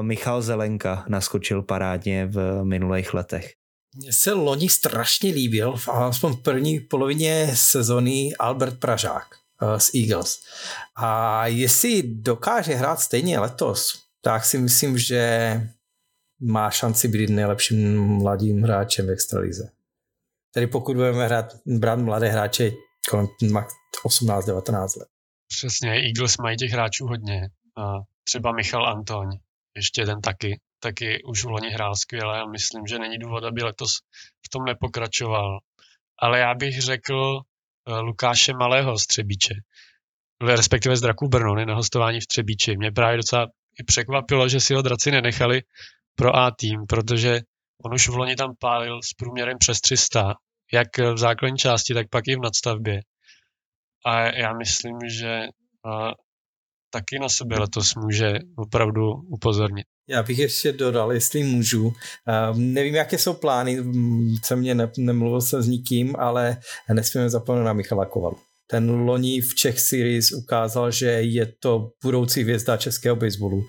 [0.00, 3.57] Michal Zelenka naskočil parádně v minulých letech.
[3.96, 9.26] Mně se loni strašně líbil, v v první polovině sezony Albert Pražák
[9.62, 10.40] uh, z Eagles.
[10.96, 15.60] A jestli dokáže hrát stejně letos, tak si myslím, že
[16.40, 19.70] má šanci být nejlepším mladým hráčem v extralize.
[20.54, 22.70] Tedy pokud budeme hrát, brát mladé hráče
[23.10, 23.26] kolem
[24.06, 25.08] 18-19 let.
[25.48, 27.48] Přesně, Eagles mají těch hráčů hodně.
[27.76, 27.92] A
[28.24, 29.38] třeba Michal Antoň,
[29.76, 33.62] ještě jeden taky, taky už v loni hrál skvěle a myslím, že není důvod, aby
[33.62, 33.90] letos
[34.46, 35.58] v tom nepokračoval.
[36.18, 37.40] Ale já bych řekl
[37.88, 39.54] eh, Lukáše Malého z Třebíče,
[40.40, 42.76] respektive z Draků Brno, na hostování v Třebíči.
[42.76, 43.46] Mě právě docela
[43.80, 45.62] i překvapilo, že si ho draci nenechali
[46.14, 47.40] pro A tým, protože
[47.84, 50.34] on už v loni tam pálil s průměrem přes 300,
[50.72, 53.00] jak v základní části, tak pak i v nadstavbě.
[54.06, 55.48] A já myslím, že
[56.90, 59.84] taky na sebe letos může opravdu upozornit.
[60.08, 61.86] Já bych ještě dodal, jestli můžu.
[61.86, 61.92] Uh,
[62.54, 63.84] nevím, jaké jsou plány,
[64.44, 66.56] jsem mě ne, nemluvil jsem s nikým, ale
[66.92, 68.36] nesmíme zapomenout na Michala Kovalu.
[68.70, 73.56] Ten loni v Czech Series ukázal, že je to budoucí hvězda českého baseballu.
[73.56, 73.64] Uh,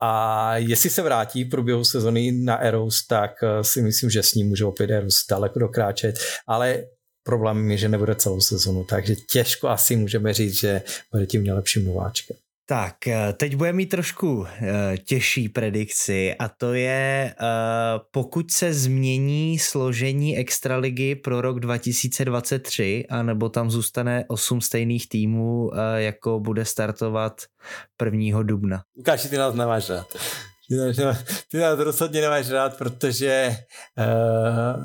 [0.00, 4.34] a jestli se vrátí v průběhu sezony na Eros, tak uh, si myslím, že s
[4.34, 6.14] ním může opět Eros daleko dokráčet.
[6.48, 6.84] Ale
[7.24, 11.84] problém je, že nebude celou sezonu, takže těžko asi můžeme říct, že bude tím nejlepším
[11.84, 12.36] nováčkem.
[12.66, 17.44] Tak, eh, teď bude mít trošku eh, těžší predikci a to je, eh,
[18.10, 26.40] pokud se změní složení extraligy pro rok 2023, anebo tam zůstane 8 stejných týmů, jako
[26.40, 27.42] bude startovat
[28.04, 28.42] 1.
[28.42, 28.82] dubna.
[28.96, 30.06] Lukáši, ty nás nemáš rád.
[30.68, 30.96] Ty nás,
[31.50, 33.56] ty nás rozhodně nemáš rád, protože
[33.98, 34.84] uh,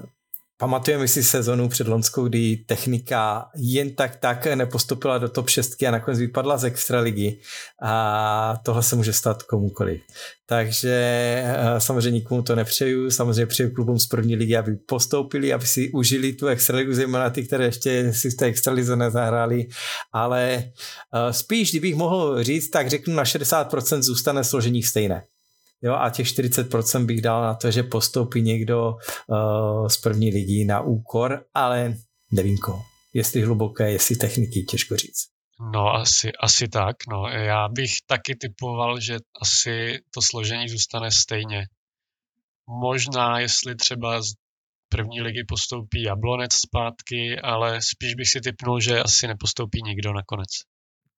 [0.61, 5.91] Pamatujeme si sezonu před Lonskou, kdy technika jen tak tak nepostupila do top 6 a
[5.91, 7.39] nakonec vypadla z extraligy
[7.81, 10.01] a tohle se může stát komukoliv.
[10.45, 10.95] Takže
[11.45, 15.91] eh, samozřejmě nikomu to nepřeju, samozřejmě přeju klubům z první ligy, aby postoupili, aby si
[15.91, 19.67] užili tu extraligu, zejména ty, které ještě si v té extralize nezahráli,
[20.13, 25.23] ale eh, spíš, kdybych mohl říct, tak řeknu na 60% zůstane složení stejné.
[25.81, 28.95] Jo, a těch 40% bych dal na to, že postoupí někdo
[29.27, 31.95] uh, z první ligy na úkor, ale
[32.31, 32.81] nevím koho.
[33.13, 35.27] Jestli hluboké, jestli techniky, těžko říct.
[35.73, 36.95] No asi, asi tak.
[37.11, 37.27] No.
[37.27, 41.67] Já bych taky typoval, že asi to složení zůstane stejně.
[42.67, 44.33] Možná, jestli třeba z
[44.89, 50.49] první ligy postoupí Jablonec zpátky, ale spíš bych si typnul, že asi nepostoupí nikdo nakonec.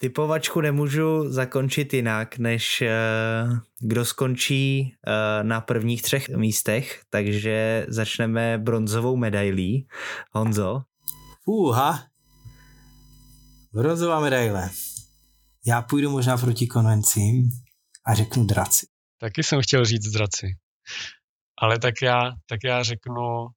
[0.01, 8.57] Typovačku nemůžu zakončit jinak, než uh, kdo skončí uh, na prvních třech místech, takže začneme
[8.57, 9.87] bronzovou medailí.
[10.31, 10.81] Honzo?
[11.45, 12.07] Uha.
[13.73, 14.69] Bronzová medaile.
[15.65, 17.49] Já půjdu možná proti konvencím
[18.05, 18.87] a řeknu draci.
[19.19, 20.47] Taky jsem chtěl říct draci.
[21.57, 23.51] Ale tak já, tak já řeknu uh,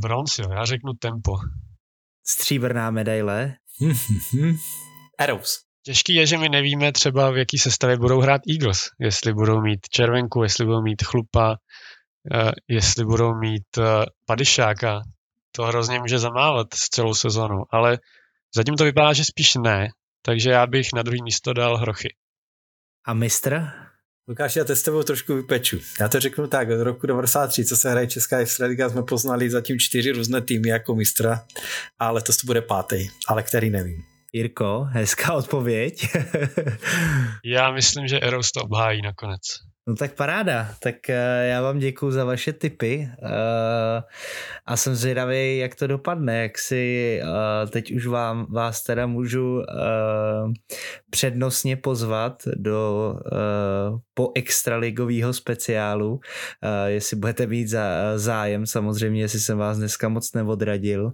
[0.00, 0.50] bronz, jo.
[0.50, 1.36] Já řeknu tempo.
[2.26, 3.56] Stříbrná medaile.
[5.18, 5.58] Arrows.
[5.82, 8.90] Těžký je, že my nevíme třeba, v jaký sestavě budou hrát Eagles.
[8.98, 11.56] Jestli budou mít červenku, jestli budou mít chlupa,
[12.34, 13.84] uh, jestli budou mít uh,
[14.26, 15.02] padišáka.
[15.52, 17.98] To hrozně může zamávat s celou sezonu, ale
[18.54, 19.88] zatím to vypadá, že spíš ne,
[20.22, 22.14] takže já bych na druhý místo dal Hrochy.
[23.06, 23.62] A mistr?
[24.28, 25.78] Lukáš, já s tebou trošku vypeču.
[26.00, 29.78] Já to řeknu tak, od roku 93, co se hraje Česká extraliga, jsme poznali zatím
[29.78, 31.44] čtyři různé týmy jako mistra,
[31.98, 34.02] ale to bude pátý, ale který nevím.
[34.32, 36.08] Jirko, hezká odpověď.
[37.44, 39.40] já myslím, že Eros to obhájí nakonec.
[39.90, 41.14] No tak paráda, tak uh,
[41.48, 43.28] já vám děkuji za vaše tipy uh,
[44.66, 49.62] a jsem zvědavý, jak to dopadne, jak si uh, teď už vám, vás teda můžu
[51.10, 53.14] přednostně pozvat do
[54.14, 56.20] po extraligového speciálu,
[56.86, 57.74] jestli budete mít
[58.16, 61.12] zájem, samozřejmě, jestli jsem vás dneska moc neodradil.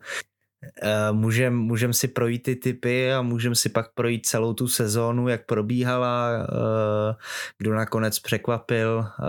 [1.12, 5.46] Můžeme můžem si projít ty typy a můžeme si pak projít celou tu sezónu, jak
[5.46, 7.14] probíhala, eh,
[7.58, 9.22] kdo nakonec překvapil, eh,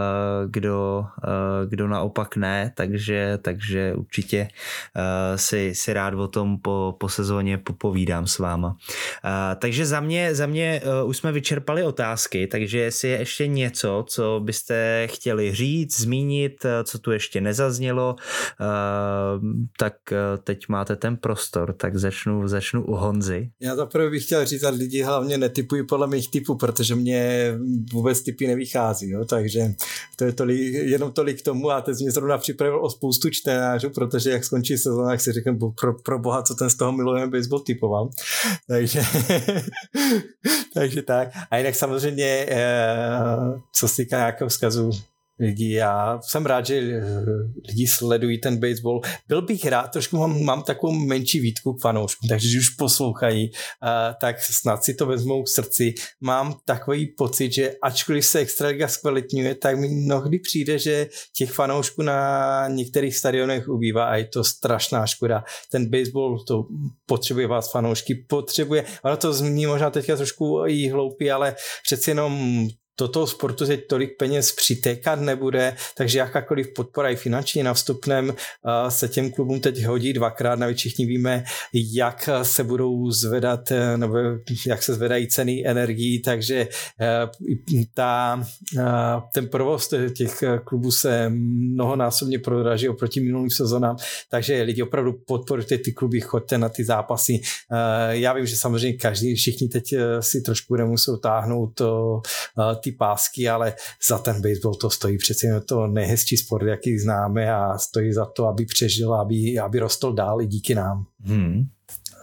[0.47, 4.47] kdo, eh, kdo naopak ne, takže, takže určitě
[5.35, 8.75] si, si rád o tom po, po sezóně popovídám s váma.
[9.59, 14.41] Takže za mě, za mě už jsme vyčerpali otázky, takže jestli je ještě něco, co
[14.43, 18.15] byste chtěli říct, zmínit, co tu ještě nezaznělo,
[19.77, 19.93] tak
[20.43, 23.49] teď máte ten prostor, tak začnu, začnu u Honzy.
[23.61, 27.53] Já zaprvé bych chtěl říct, že lidi hlavně netypují podle mých typů, protože mě
[27.93, 29.25] vůbec typy nevychází, jo?
[29.25, 29.73] takže
[30.15, 33.89] to je tolik, jenom tolik k tomu a teď mě zrovna připravil o spoustu čtenářů,
[33.89, 37.31] protože jak skončí sezóna, tak si řeknu, pro, pro boha, co ten z toho milujeme
[37.31, 38.09] baseball typoval.
[38.67, 39.01] takže,
[40.73, 41.29] takže tak.
[41.51, 43.27] A jinak samozřejmě, eh,
[43.73, 44.91] co se týká nějakého vzkazu
[45.39, 45.71] lidí.
[45.71, 47.03] Já jsem rád, že eh,
[47.67, 49.01] lidi sledují ten baseball.
[49.27, 53.49] Byl bych rád, trošku mám, mám takovou menší výtku k fanouškům, takže když už poslouchají,
[53.49, 53.89] uh,
[54.21, 55.93] tak snad si to vezmou k srdci.
[56.21, 62.01] Mám takový pocit, že ačkoliv se Extraliga zkvalitňuje, tak mi mnohdy přijde, že těch fanoušků
[62.01, 65.43] na některých stadionech ubývá a je to strašná škoda.
[65.71, 66.63] Ten baseball to
[67.05, 72.67] potřebuje vás fanoušky, potřebuje, ono to zmíní možná teďka trošku i hloupý, ale přeci jenom
[72.99, 78.33] do toho sportu teď tolik peněz přitékat nebude, takže jakákoliv podpora i finanční na vstupném
[78.89, 81.43] se těm klubům teď hodí dvakrát, navíc všichni víme,
[81.73, 83.59] jak se budou zvedat,
[83.95, 84.17] nebo
[84.67, 86.67] jak se zvedají ceny energií, takže e,
[87.93, 88.43] ta,
[89.33, 93.97] ten provoz těch klubů se mnohonásobně prodraží oproti minulým sezónám,
[94.29, 97.41] takže lidi opravdu podporujte ty kluby, choďte na ty zápasy.
[98.09, 102.21] Já vím, že samozřejmě každý, všichni teď si trošku bude muset táhnout to,
[102.81, 103.73] ty pásky, ale
[104.07, 108.25] za ten baseball to stojí přeci je to nejhezčí sport, jaký známe a stojí za
[108.25, 111.05] to, aby přežil, aby, aby rostl dál i díky nám.
[111.23, 111.63] Hmm.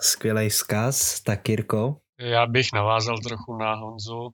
[0.01, 1.97] Skvělý vzkaz, tak Jirko?
[2.21, 4.31] Já bych navázal trochu na Honzu.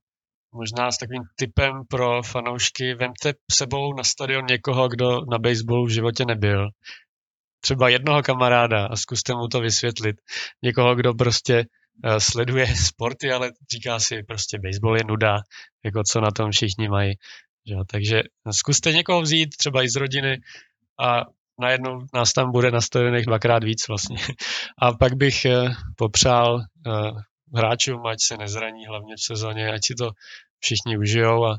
[0.55, 5.91] Možná s takovým typem pro fanoušky, vemte sebou na stadion někoho, kdo na baseballu v
[5.91, 6.68] životě nebyl.
[7.61, 10.16] Třeba jednoho kamaráda a zkuste mu to vysvětlit.
[10.62, 11.64] Někoho, kdo prostě
[12.18, 15.40] sleduje sporty, ale říká si prostě baseball je nuda,
[15.84, 17.14] jako co na tom všichni mají.
[17.66, 17.74] Že?
[17.90, 20.40] Takže zkuste někoho vzít, třeba i z rodiny
[21.01, 21.24] a
[21.61, 24.16] najednou nás tam bude na stadionech dvakrát víc vlastně.
[24.78, 26.90] A pak bych eh, popřál eh,
[27.55, 30.11] hráčům, ať se nezraní hlavně v sezóně, ať si to
[30.61, 31.59] všichni užijou a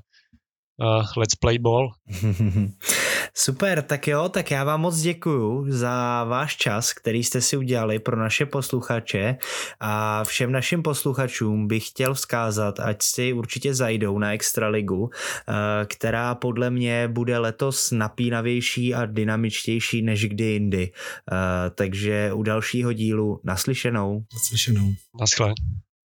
[0.80, 1.92] uh, let's play ball.
[3.34, 8.00] Super, tak jo, tak já vám moc děkuju za váš čas, který jste si udělali
[8.00, 9.38] pro naše posluchače
[9.80, 15.54] a všem našim posluchačům bych chtěl vzkázat, ať si určitě zajdou na Extraligu, eh,
[15.86, 20.92] která podle mě bude letos napínavější a dynamičtější než kdy jindy.
[21.32, 24.24] Eh, takže u dalšího dílu naslyšenou.
[24.34, 24.94] Naslyšenou.
[25.20, 25.54] Naschle.